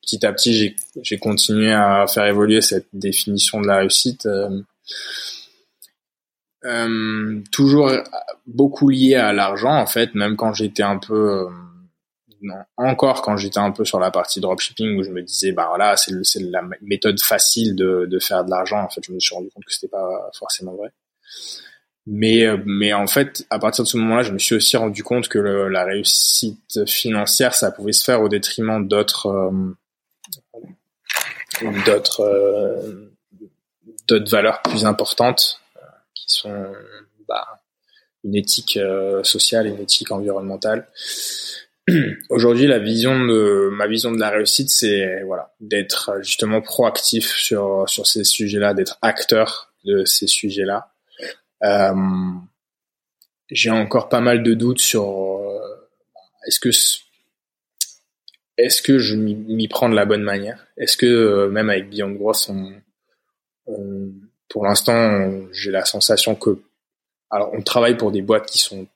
[0.00, 4.24] petit à petit, j'ai continué à faire évoluer cette définition de la réussite.
[4.24, 4.62] Euh,
[7.52, 7.92] toujours
[8.46, 11.48] beaucoup lié à l'argent, en fait, même quand j'étais un peu
[12.42, 15.66] non, encore quand j'étais un peu sur la partie dropshipping où je me disais bah
[15.68, 19.48] voilà c'est la méthode facile de, faire de l'argent en fait je me suis rendu
[19.50, 20.92] compte que c'était pas forcément vrai.
[22.06, 25.02] Mais euh, mais en fait à partir de ce moment-là je me suis aussi rendu
[25.02, 29.74] compte que la réussite financière ça pouvait se faire au détriment d'autres euh,
[31.86, 33.10] d'autres euh,
[34.08, 35.60] d'autres valeurs plus importantes
[36.14, 36.72] qui sont
[37.28, 37.62] bah,
[38.24, 38.78] une éthique
[39.22, 40.88] sociale et une éthique environnementale.
[42.30, 47.88] Aujourd'hui la vision de ma vision de la réussite c'est voilà d'être justement proactif sur
[47.88, 50.92] sur ces sujets-là d'être acteur de ces sujets-là.
[51.64, 51.94] Euh,
[53.50, 55.88] j'ai encore pas mal de doutes sur euh,
[56.46, 56.70] est-ce que
[58.58, 60.66] est-ce que je m'y prends de la bonne manière?
[60.76, 62.72] Est-ce que euh, même avec Beyond on, on,
[64.48, 66.60] pour l'instant j'ai la sensation que
[67.30, 68.86] alors on travaille pour des boîtes qui sont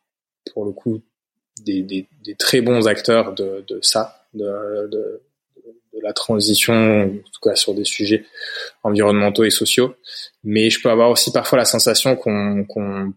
[0.53, 1.01] pour le coup
[1.65, 4.45] des, des, des, très bons acteurs de, de ça, de,
[4.91, 5.23] de,
[5.93, 8.25] de, la transition, en tout cas sur des sujets
[8.83, 9.95] environnementaux et sociaux.
[10.45, 13.13] Mais je peux avoir aussi parfois la sensation qu'on qu'on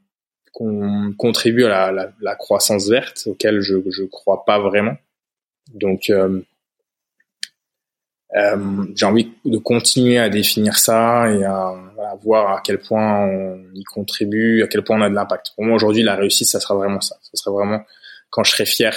[0.52, 4.98] qu'on contribue à la, la, la, croissance verte, auquel je je crois pas vraiment.
[5.74, 6.42] Donc euh, euh,
[8.96, 13.60] j'ai envie de continuer à définir ça et à, à, voir à quel point on
[13.76, 15.52] y contribue, à quel point on a de l'impact.
[15.56, 17.16] Pour moi aujourd'hui, la réussite, ça sera vraiment ça.
[17.22, 17.84] Ça sera vraiment
[18.32, 18.96] quand je serai fier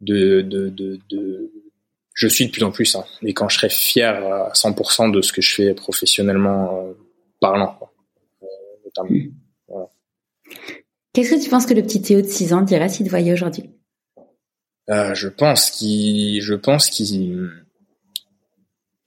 [0.00, 1.50] de, de, de, de
[2.16, 5.20] je suis de plus en plus, hein, mais quand je serai fier à 100% de
[5.20, 6.92] ce que je fais professionnellement euh,
[7.40, 7.92] parlant, quoi,
[8.42, 8.46] euh,
[8.84, 9.10] notamment.
[9.10, 9.32] Hmm.
[9.68, 9.88] Voilà.
[11.12, 13.34] Qu'est-ce que tu penses que le petit Théo de 6 ans dirait s'il te voyait
[13.34, 13.70] aujourd'hui?
[14.88, 17.50] Euh, Je pense qu'il, je pense qu'il,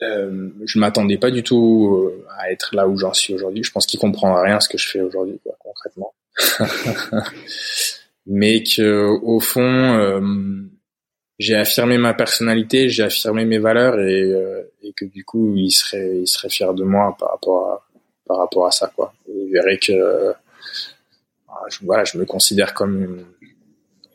[0.01, 3.63] euh, je m'attendais pas du tout euh, à être là où j'en suis aujourd'hui.
[3.63, 6.13] Je pense qu'il comprend rien ce que je fais aujourd'hui, quoi, concrètement.
[8.25, 10.21] mais que au fond euh,
[11.39, 15.71] j'ai affirmé ma personnalité, j'ai affirmé mes valeurs et, euh, et, que du coup il
[15.71, 17.87] serait il serait fier de moi par rapport à
[18.27, 19.13] par rapport à ça quoi.
[19.27, 20.31] Il verrait que euh,
[21.69, 23.25] je, voilà, je me considère comme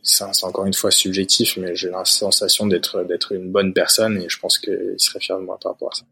[0.05, 4.29] c'est encore une fois subjectif, mais j'ai la sensation d'être d'être une bonne personne et
[4.29, 6.05] je pense qu'il serait fier de moi par rapport à ça.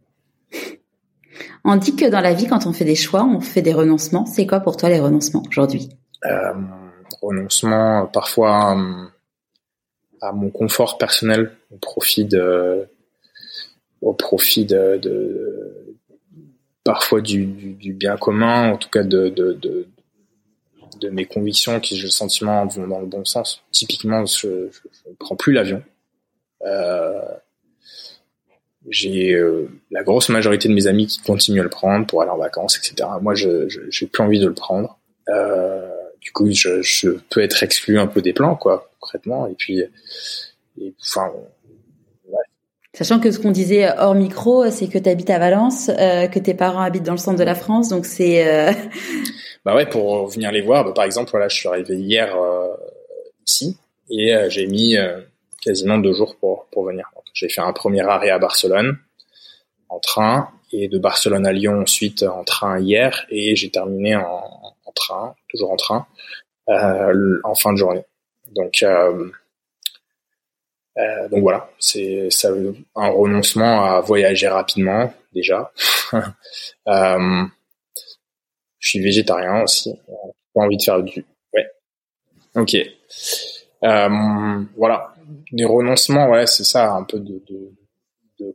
[1.65, 4.25] On dit que dans la vie, quand on fait des choix, on fait des renoncements.
[4.27, 5.91] C'est quoi pour toi les renoncements aujourd'hui?
[6.25, 6.55] Euh,
[7.21, 8.77] renoncement parfois
[10.23, 12.89] à, mon confort personnel au profit de
[14.01, 15.97] au profit de, de
[16.83, 19.87] parfois du, du, du, bien commun en tout cas de, de, de
[21.03, 23.63] de mes convictions qui j'ai le sentiment vont dans le bon sens.
[23.73, 25.83] Typiquement, je, ne prends plus l'avion.
[26.65, 27.21] Euh,
[28.89, 32.31] j'ai euh, la grosse majorité de mes amis qui continuent à le prendre pour aller
[32.31, 33.09] en vacances, etc.
[33.21, 34.99] Moi, je j'ai plus envie de le prendre.
[35.29, 35.89] Euh,
[36.21, 39.47] du coup, je, peux être exclu un peu des plans, quoi, concrètement.
[39.47, 39.81] Et puis,
[40.81, 41.33] et, enfin,
[42.95, 46.53] Sachant que ce qu'on disait hors micro, c'est que tu habites à Valence, que tes
[46.53, 48.75] parents habitent dans le centre de la France, donc c'est.
[49.63, 49.71] Euh...
[49.71, 52.69] Bah ouais, pour venir les voir, bah, par exemple, voilà, je suis arrivé hier euh,
[53.47, 53.77] ici
[54.11, 54.97] et euh, j'ai mis
[55.61, 57.11] quasiment deux jours pour pour venir.
[57.35, 58.99] J'ai fait un premier arrêt à Barcelone
[59.89, 64.23] en train et de Barcelone à Lyon ensuite en train hier et j'ai terminé en,
[64.23, 66.07] en, train, toujours en train,
[66.69, 68.05] en fin de journée.
[68.53, 68.83] Donc
[70.99, 72.29] euh, donc voilà, c'est
[72.95, 75.73] un renoncement à voyager rapidement déjà.
[78.83, 79.95] euh, je suis végétarien aussi,
[80.55, 81.25] pas envie de faire du.
[81.55, 81.67] Ouais.
[82.57, 82.77] Ok.
[83.85, 85.15] Euh, voilà,
[85.51, 87.41] des renoncements, ouais, c'est ça, un peu de,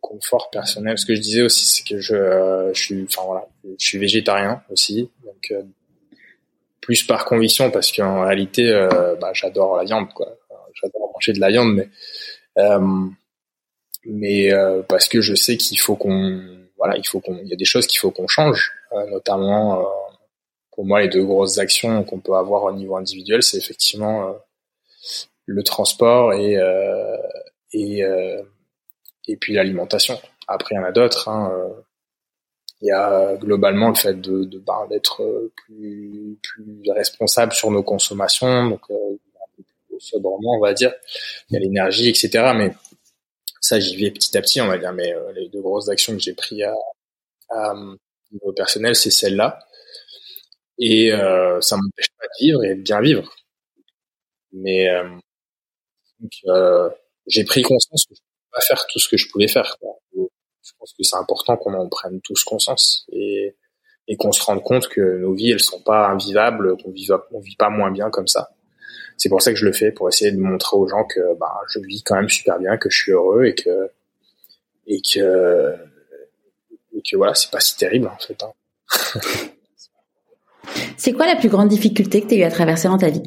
[0.02, 0.98] confort personnel.
[0.98, 4.62] Ce que je disais aussi, c'est que je, je suis, enfin voilà, je suis végétarien
[4.70, 5.64] aussi, donc euh,
[6.82, 10.28] plus par conviction parce qu'en réalité, euh, bah, j'adore la viande, quoi.
[10.82, 11.90] J'adore manger de la viande, mais
[12.58, 13.08] euh,
[14.06, 16.42] mais euh, parce que je sais qu'il faut qu'on
[16.78, 19.86] voilà, il faut qu'on il y a des choses qu'il faut qu'on change, euh, notamment
[20.78, 24.34] pour moi les deux grosses actions qu'on peut avoir au niveau individuel, c'est effectivement
[25.46, 26.56] le transport et
[27.74, 28.04] et
[29.28, 30.18] et puis l'alimentation.
[30.48, 31.28] Après, il y en a d'autres.
[31.28, 31.52] Hein,
[32.82, 37.84] il y a globalement le fait de, de bah, d'être plus plus responsable sur nos
[37.84, 38.84] consommations, donc
[40.00, 40.94] sobrement, on va dire.
[41.50, 42.52] Il y a l'énergie, etc.
[42.56, 42.74] Mais
[43.62, 44.94] ça, j'y vais petit à petit, on va dire.
[44.94, 46.76] Mais euh, les deux grosses actions que j'ai prises à,
[47.50, 47.76] à,
[48.32, 49.60] niveau personnel, c'est celle-là.
[50.80, 53.36] Et euh, ça m'empêche pas de vivre et de bien vivre.
[54.52, 55.10] Mais euh,
[56.48, 56.90] euh,
[57.28, 59.78] j'ai pris conscience que je pouvais pas faire tout ce que je pouvais faire.
[60.14, 63.56] Je pense que c'est important qu'on en prenne tous conscience et,
[64.08, 67.40] et qu'on se rende compte que nos vies, elles sont pas invivables, qu'on vit, on
[67.40, 68.52] vit pas moins bien comme ça
[69.18, 71.60] c'est pour ça que je le fais, pour essayer de montrer aux gens que bah,
[71.74, 73.90] je vis quand même super bien, que je suis heureux et que
[74.86, 75.76] et que
[76.94, 78.42] et que voilà, c'est pas si terrible en fait.
[78.44, 79.20] Hein.
[80.98, 83.24] c'est quoi la plus grande difficulté que tu as eu à traverser dans ta vie?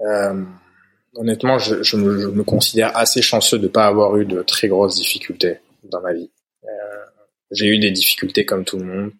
[0.00, 0.44] Euh,
[1.14, 6.00] Honnêtement, je, me, considère assez chanceux de pas avoir eu de très grosses difficultés dans
[6.00, 6.30] ma vie.
[6.64, 7.04] Euh,
[7.50, 9.12] j'ai eu des difficultés comme tout le monde.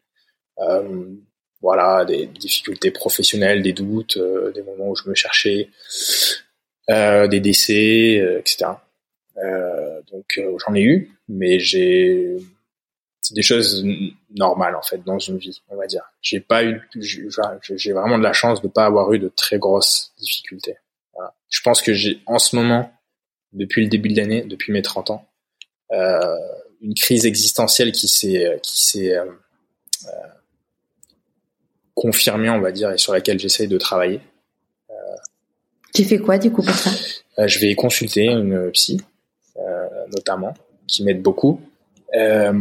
[0.60, 1.04] Euh,
[1.60, 4.18] voilà, des difficultés professionnelles, des doutes,
[4.54, 5.68] des moments où je me cherchais,
[6.88, 8.70] des décès, etc.
[10.10, 12.38] donc j'en ai eu, mais j'ai
[13.22, 13.84] c'est des choses
[14.36, 16.02] normales en fait dans une vie, on va dire.
[16.20, 20.12] J'ai pas eu, j'ai vraiment de la chance de pas avoir eu de très grosses
[20.18, 20.76] difficultés.
[21.14, 21.32] Voilà.
[21.48, 22.92] Je pense que j'ai en ce moment,
[23.52, 25.28] depuis le début de l'année, depuis mes 30 ans,
[25.92, 26.36] euh,
[26.80, 29.24] une crise existentielle qui s'est qui s'est euh,
[31.94, 34.20] confirmée, on va dire, et sur laquelle j'essaye de travailler.
[34.90, 34.94] Euh,
[35.94, 36.90] tu fais quoi du coup pour ça?
[37.38, 39.00] Euh, Je vais consulter une psy,
[39.56, 40.54] euh, notamment,
[40.86, 41.60] qui m'aide beaucoup.
[42.14, 42.52] Euh,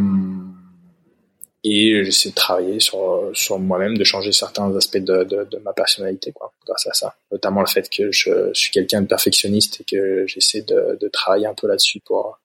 [1.64, 6.32] et j'essaie de travailler sur, sur moi-même, de changer certains aspects de, de, ma personnalité,
[6.32, 7.16] quoi, grâce à ça.
[7.32, 11.46] Notamment le fait que je, suis quelqu'un de perfectionniste et que j'essaie de, de, travailler
[11.46, 12.40] un peu là-dessus pour,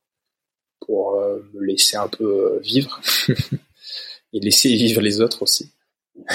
[0.81, 1.19] pour
[1.55, 3.01] me laisser un peu vivre
[4.35, 5.71] et laisser vivre les autres aussi.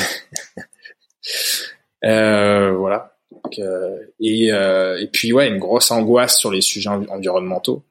[2.03, 3.17] euh, voilà.
[3.59, 7.83] Euh, et, euh, et puis ouais, une grosse angoisse sur les sujets environnementaux.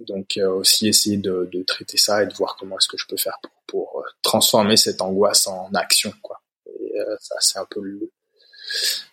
[0.00, 3.06] Donc euh, aussi essayer de, de, traiter ça et de voir comment est-ce que je
[3.06, 6.40] peux faire pour, pour transformer cette angoisse en action, quoi.
[6.66, 8.10] Et ça c'est un peu le,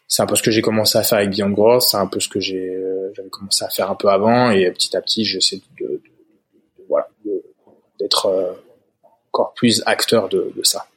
[0.07, 2.19] c'est un peu ce que j'ai commencé à faire avec Beyond Growth, c'est un peu
[2.19, 2.81] ce que j'ai
[3.13, 6.01] j'avais commencé à faire un peu avant et petit à petit j'essaie de, de, de,
[6.89, 7.07] voilà
[7.99, 8.57] d'être
[9.31, 10.87] encore plus acteur de, de ça.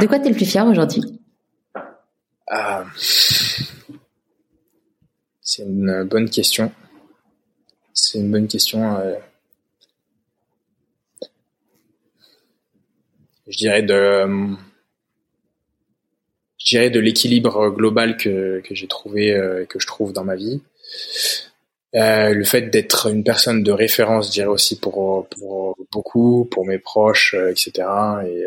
[0.00, 1.20] De quoi tu es le plus fier aujourd'hui?
[2.52, 2.84] Euh,
[5.42, 6.70] C'est une bonne question.
[7.92, 8.98] C'est une bonne question.
[8.98, 9.14] Euh,
[13.48, 14.60] je dirais de,
[17.00, 20.62] l'équilibre global que, j'ai trouvé euh, et que je trouve dans ma vie.
[21.96, 25.26] Euh, le fait d'être une personne de référence, je dirais aussi pour,
[25.90, 27.88] beaucoup, pour mes proches, etc.
[28.24, 28.44] Et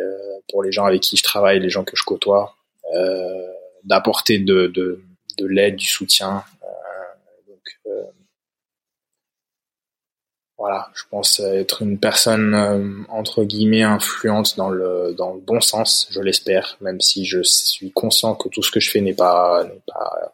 [0.50, 2.56] pour les gens avec qui je travaille, les gens que je côtoie,
[3.84, 4.72] d'apporter de
[5.42, 6.46] l'aide, du soutien.
[7.50, 7.78] donc,
[10.64, 16.08] voilà, je pense être une personne entre guillemets influente dans le dans le bon sens,
[16.10, 19.66] je l'espère, même si je suis conscient que tout ce que je fais n'est pas
[19.66, 20.34] n'est pas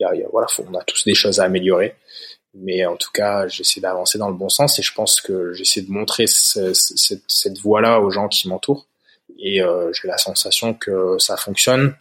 [0.00, 1.94] y a, y a, voilà, on a tous des choses à améliorer,
[2.54, 5.82] mais en tout cas, j'essaie d'avancer dans le bon sens et je pense que j'essaie
[5.82, 8.86] de montrer ce, cette, cette voie-là aux gens qui m'entourent.
[9.38, 11.94] Et euh, j'ai la sensation que ça fonctionne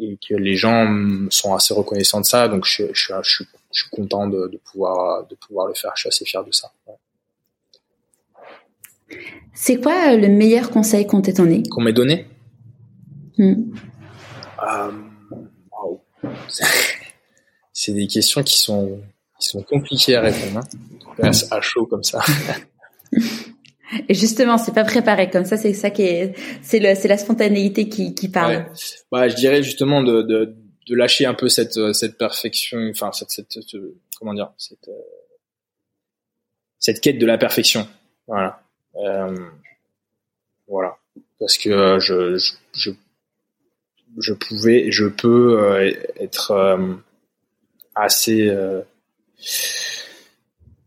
[0.00, 0.88] et que les gens
[1.30, 3.44] sont assez reconnaissants de ça, donc je, je, je,
[3.74, 5.92] je suis content de, de, pouvoir de pouvoir le faire.
[5.96, 6.72] Je suis assez fier de ça.
[6.86, 6.94] Ouais.
[9.52, 11.62] C'est quoi euh, le meilleur conseil qu'on t'ait donné?
[11.70, 12.26] Qu'on m'ait donné?
[13.36, 13.74] Hmm.
[14.62, 14.92] euh,
[15.72, 16.00] wow.
[17.72, 19.00] C'est des questions qui sont
[19.40, 20.60] qui sont compliquées à répondre,
[21.20, 21.30] hein.
[21.50, 22.20] à chaud comme ça.
[24.08, 25.56] Et justement, c'est pas préparé comme ça.
[25.56, 28.56] C'est ça qui est, c'est la spontanéité qui, qui parle.
[28.56, 28.66] Ouais.
[29.12, 30.56] Bah, je dirais justement de, de,
[30.86, 33.80] de lâcher un peu cette, cette perfection, enfin cette, cette, cette
[34.18, 34.90] comment dire, cette,
[36.78, 37.88] cette quête de la perfection.
[38.26, 38.62] Voilà.
[38.96, 39.36] Euh,
[40.68, 40.96] voilà.
[41.38, 42.90] Parce que je, je, je,
[44.18, 46.94] je pouvais, je peux euh, être euh,
[47.94, 48.82] assez, euh,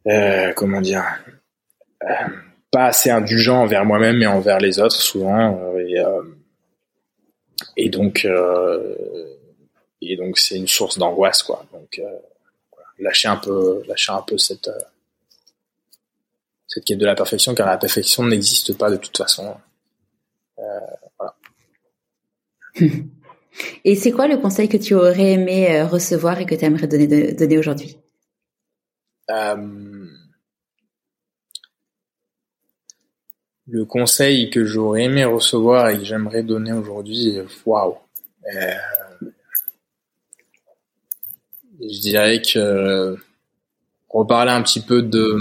[0.07, 1.03] euh, comment dire
[2.71, 6.21] pas assez indulgent envers moi-même et envers les autres souvent euh, et, euh,
[7.75, 8.95] et donc euh,
[10.01, 12.87] et donc c'est une source d'angoisse quoi donc voilà.
[12.99, 14.69] lâcher un peu lâcher un peu cette
[16.67, 19.55] cette quête de la perfection car la perfection n'existe pas de toute façon
[20.57, 21.35] voilà
[23.83, 27.33] et c'est quoi le conseil que tu aurais aimé recevoir et que tu aimerais donner,
[27.33, 27.97] donner aujourd'hui?
[29.29, 30.07] Euh,
[33.67, 37.97] le conseil que j'aurais aimé recevoir et que j'aimerais donner aujourd'hui, waouh.
[41.79, 43.17] Je dirais que
[44.09, 45.39] reparler un petit peu de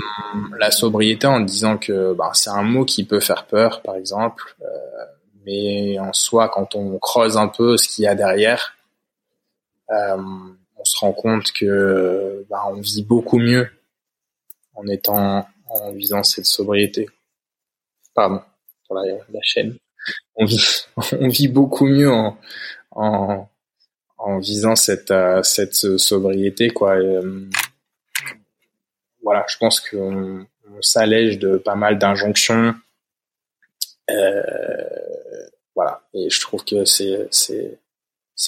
[0.59, 4.57] la sobriété en disant que bah, c'est un mot qui peut faire peur, par exemple,
[4.61, 5.05] euh,
[5.45, 8.77] mais en soi, quand on creuse un peu ce qu'il y a derrière,
[9.91, 10.17] euh,
[10.77, 13.69] on se rend compte que bah, on vit beaucoup mieux
[14.75, 17.09] en étant en visant cette sobriété
[18.17, 18.41] pardon,
[18.87, 19.77] pour la, la chaîne.
[20.35, 22.37] On vit, on vit beaucoup mieux en,
[22.91, 23.49] en,
[24.27, 26.97] en visant cette, euh, cette sobriété, quoi.
[26.97, 27.49] Euh,
[29.23, 32.75] voilà, je pense qu'on on, s'allège de pas mal d'injonctions.
[34.11, 34.83] Euh,
[35.77, 37.29] voilà, et je trouve que c'est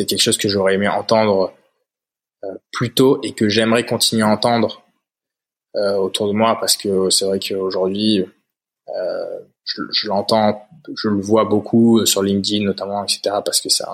[0.07, 1.55] quelque chose que j'aurais aimé entendre
[2.45, 4.83] euh, plus tôt et que j'aimerais continuer à entendre
[5.76, 8.24] euh, autour de moi parce que c'est vrai qu'aujourd'hui
[8.89, 13.20] euh, je, l'entends, je le vois beaucoup sur LinkedIn notamment, etc.
[13.45, 13.85] Parce que c'est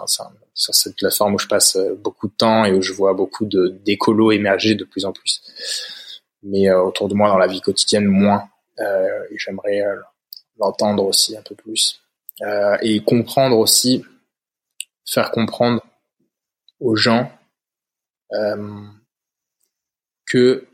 [0.55, 3.69] sur cette plateforme où je passe beaucoup de temps et où je vois beaucoup de
[3.85, 5.43] d'écolos émerger de plus en plus.
[6.43, 8.49] Mais euh, autour de moi dans la vie quotidienne moins.
[8.79, 9.97] Euh, et j'aimerais euh,
[10.59, 12.01] l'entendre aussi un peu plus
[12.43, 14.05] euh, et comprendre aussi,
[15.05, 15.83] faire comprendre
[16.81, 17.31] aux gens
[20.27, 20.67] que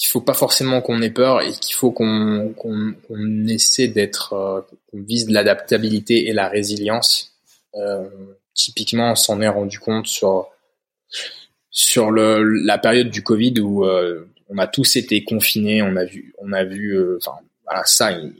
[0.00, 4.62] qu'il faut pas forcément qu'on ait peur et qu'il faut qu'on qu'on essaie d'être euh,
[4.90, 7.29] qu'on vise l'adaptabilité et la résilience.
[7.74, 8.08] Euh,
[8.54, 10.48] typiquement, on s'en est rendu compte sur
[11.70, 16.04] sur le la période du Covid où euh, on a tous été confinés, on a
[16.04, 18.34] vu on a vu euh, enfin voilà ça une,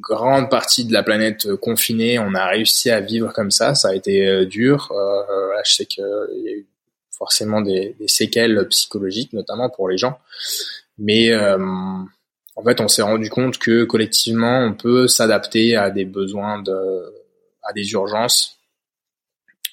[0.00, 3.94] grande partie de la planète confinée, on a réussi à vivre comme ça, ça a
[3.94, 4.92] été euh, dur.
[5.64, 6.66] je sais qu'il y a eu
[7.16, 10.18] forcément des, des, séquelles psychologiques, notamment pour les gens.
[11.00, 16.04] Mais euh, en fait, on s'est rendu compte que collectivement, on peut s'adapter à des
[16.04, 17.12] besoins de,
[17.62, 18.58] à des urgences,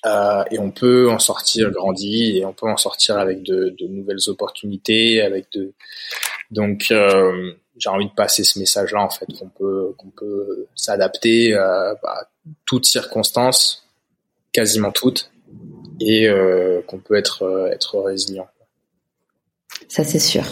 [0.06, 4.30] euh, et on peut en sortir grandi, et on peut en sortir avec de, nouvelles
[4.30, 5.74] opportunités, avec de.
[6.52, 11.54] Donc, euh, j'ai envie de passer ce message-là en fait, qu'on peut qu'on peut s'adapter
[11.54, 12.28] à, à
[12.66, 13.88] toutes circonstances,
[14.52, 15.30] quasiment toutes,
[16.00, 18.48] et euh, qu'on peut être euh, être résilient.
[19.88, 20.44] Ça c'est sûr.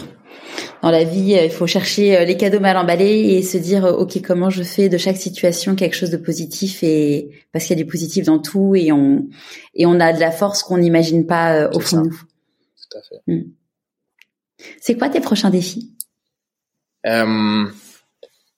[0.86, 4.22] Dans la vie, il faut chercher euh, les cadeaux mal emballés et se dire ok
[4.22, 7.84] comment je fais de chaque situation quelque chose de positif et parce qu'il y a
[7.84, 9.28] du positif dans tout et on
[9.74, 12.20] et on a de la force qu'on n'imagine pas au fond de nous.
[12.20, 13.22] Tout à fait.
[13.26, 13.50] Hmm.
[14.80, 15.92] C'est quoi tes prochains défis?
[17.08, 17.66] Euh,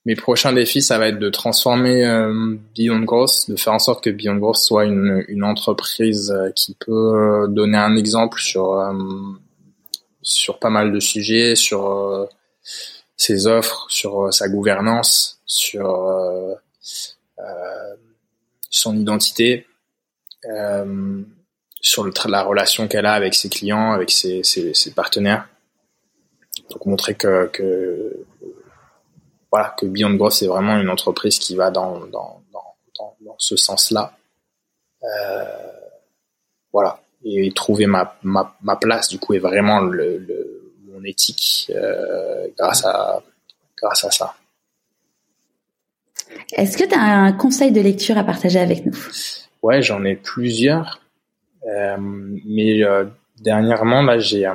[0.05, 4.03] mes prochains défis, ça va être de transformer euh, Beyond Growth, de faire en sorte
[4.03, 8.91] que Beyond Growth soit une, une entreprise euh, qui peut donner un exemple sur euh,
[10.27, 12.25] sur pas mal de sujets, sur euh,
[13.15, 15.87] ses offres, sur euh, sa gouvernance, sur
[18.69, 19.65] son identité,
[21.79, 25.47] sur le, la relation qu'elle a avec ses clients, avec ses, ses, ses partenaires.
[26.69, 28.25] donc montrer que, que
[29.49, 33.55] voilà que Beyond Growth est vraiment une entreprise qui va dans dans dans, dans, ce
[33.55, 34.17] sens-là.
[35.03, 35.71] Euh,
[36.73, 36.99] voilà
[37.29, 40.57] et trouver ma, ma, ma place du coup est vraiment le, le
[40.91, 43.21] mon éthique euh, grâce à
[43.81, 44.35] grâce à ça.
[46.53, 48.97] Est-ce que tu as un conseil de lecture à partager avec nous?
[49.61, 51.01] Ouais, j'en ai plusieurs.
[51.67, 53.05] Euh, mais euh,
[53.39, 54.45] dernièrement, là, j'ai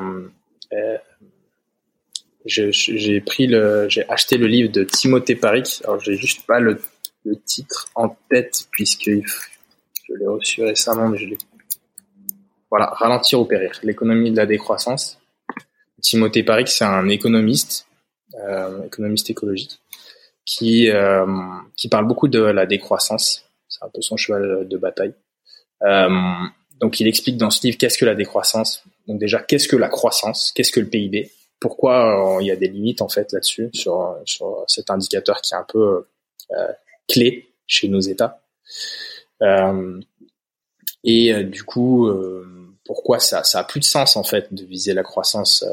[2.44, 5.82] j'ai pris le, j'ai acheté le livre de Timothée Parik.
[5.84, 6.80] Alors, j'ai juste pas le,
[7.24, 11.38] le, titre en tête puisque je l'ai reçu récemment, mais je l'ai.
[12.72, 15.18] Voilà, ralentir ou périr, l'économie de la décroissance.
[16.00, 17.86] Timothée Parik, c'est un économiste,
[18.36, 19.78] euh, économiste écologique,
[20.46, 21.26] qui euh,
[21.76, 23.44] qui parle beaucoup de la décroissance.
[23.68, 25.12] C'est un peu son cheval de bataille.
[25.82, 26.08] Euh,
[26.80, 28.82] donc, il explique dans ce livre qu'est-ce que la décroissance.
[29.06, 30.50] Donc déjà, qu'est-ce que la croissance?
[30.54, 34.16] Qu'est-ce que le PIB Pourquoi euh, il y a des limites en fait là-dessus sur
[34.24, 36.06] sur cet indicateur qui est un peu
[36.52, 36.72] euh,
[37.06, 38.40] clé chez nos États?
[39.42, 40.00] Euh,
[41.04, 42.08] et du coup,
[42.84, 45.64] pourquoi ça ça a plus de sens en fait de viser la croissance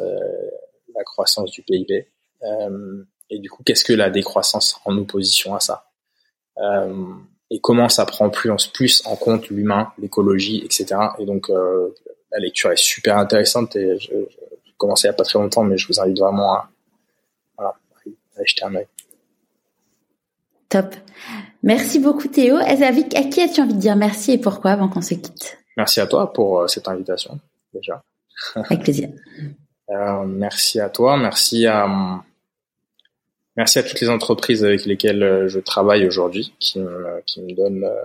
[0.96, 2.08] la croissance du PIB
[3.30, 5.86] et du coup, qu'est-ce que la décroissance en opposition à ça?
[6.58, 7.14] Euh,
[7.52, 11.00] Et comment ça prend plus en, compte l'humain, l'écologie, etc.
[11.20, 11.96] Et donc, euh,
[12.32, 15.64] la lecture est super intéressante et je, je, commencé il n'y a pas très longtemps,
[15.64, 16.72] mais je vous invite vraiment à,
[17.58, 17.76] voilà,
[18.46, 18.88] jeter un œil.
[20.70, 20.96] Top.
[21.64, 22.56] Merci beaucoup Théo.
[22.56, 25.59] À qui as-tu envie de dire merci et pourquoi avant qu'on se quitte?
[25.80, 27.40] Merci à toi pour euh, cette invitation
[27.74, 28.04] déjà.
[28.56, 29.10] Avec plaisir.
[29.92, 31.88] Euh, merci à toi, merci à
[33.58, 37.54] Merci à toutes les entreprises avec lesquelles euh, je travaille aujourd'hui, qui me, qui me
[37.54, 38.02] donnent euh,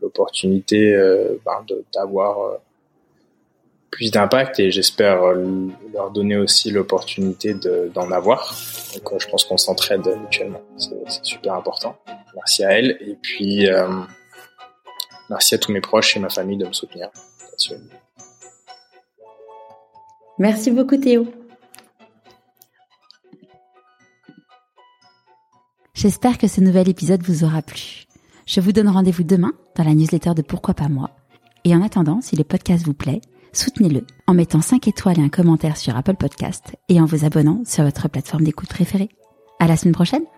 [0.00, 2.58] l'opportunité euh, ben, d'avoir
[3.90, 5.22] plus d'impact et j'espère
[5.94, 7.54] leur donner aussi l'opportunité
[7.94, 8.54] d'en avoir.
[8.94, 11.96] Donc je pense qu'on s'entraide mutuellement, c'est super important.
[12.36, 13.66] Merci à elles et puis
[15.30, 17.10] merci à tous mes proches et ma famille de me soutenir.
[20.38, 21.26] Merci beaucoup Théo.
[25.94, 28.04] J'espère que ce nouvel épisode vous aura plu.
[28.46, 31.10] Je vous donne rendez-vous demain dans la newsletter de Pourquoi pas moi.
[31.64, 33.20] Et en attendant, si le podcast vous plaît,
[33.52, 37.62] soutenez-le en mettant 5 étoiles et un commentaire sur Apple Podcast et en vous abonnant
[37.66, 39.08] sur votre plateforme d'écoute préférée.
[39.58, 40.37] À la semaine prochaine!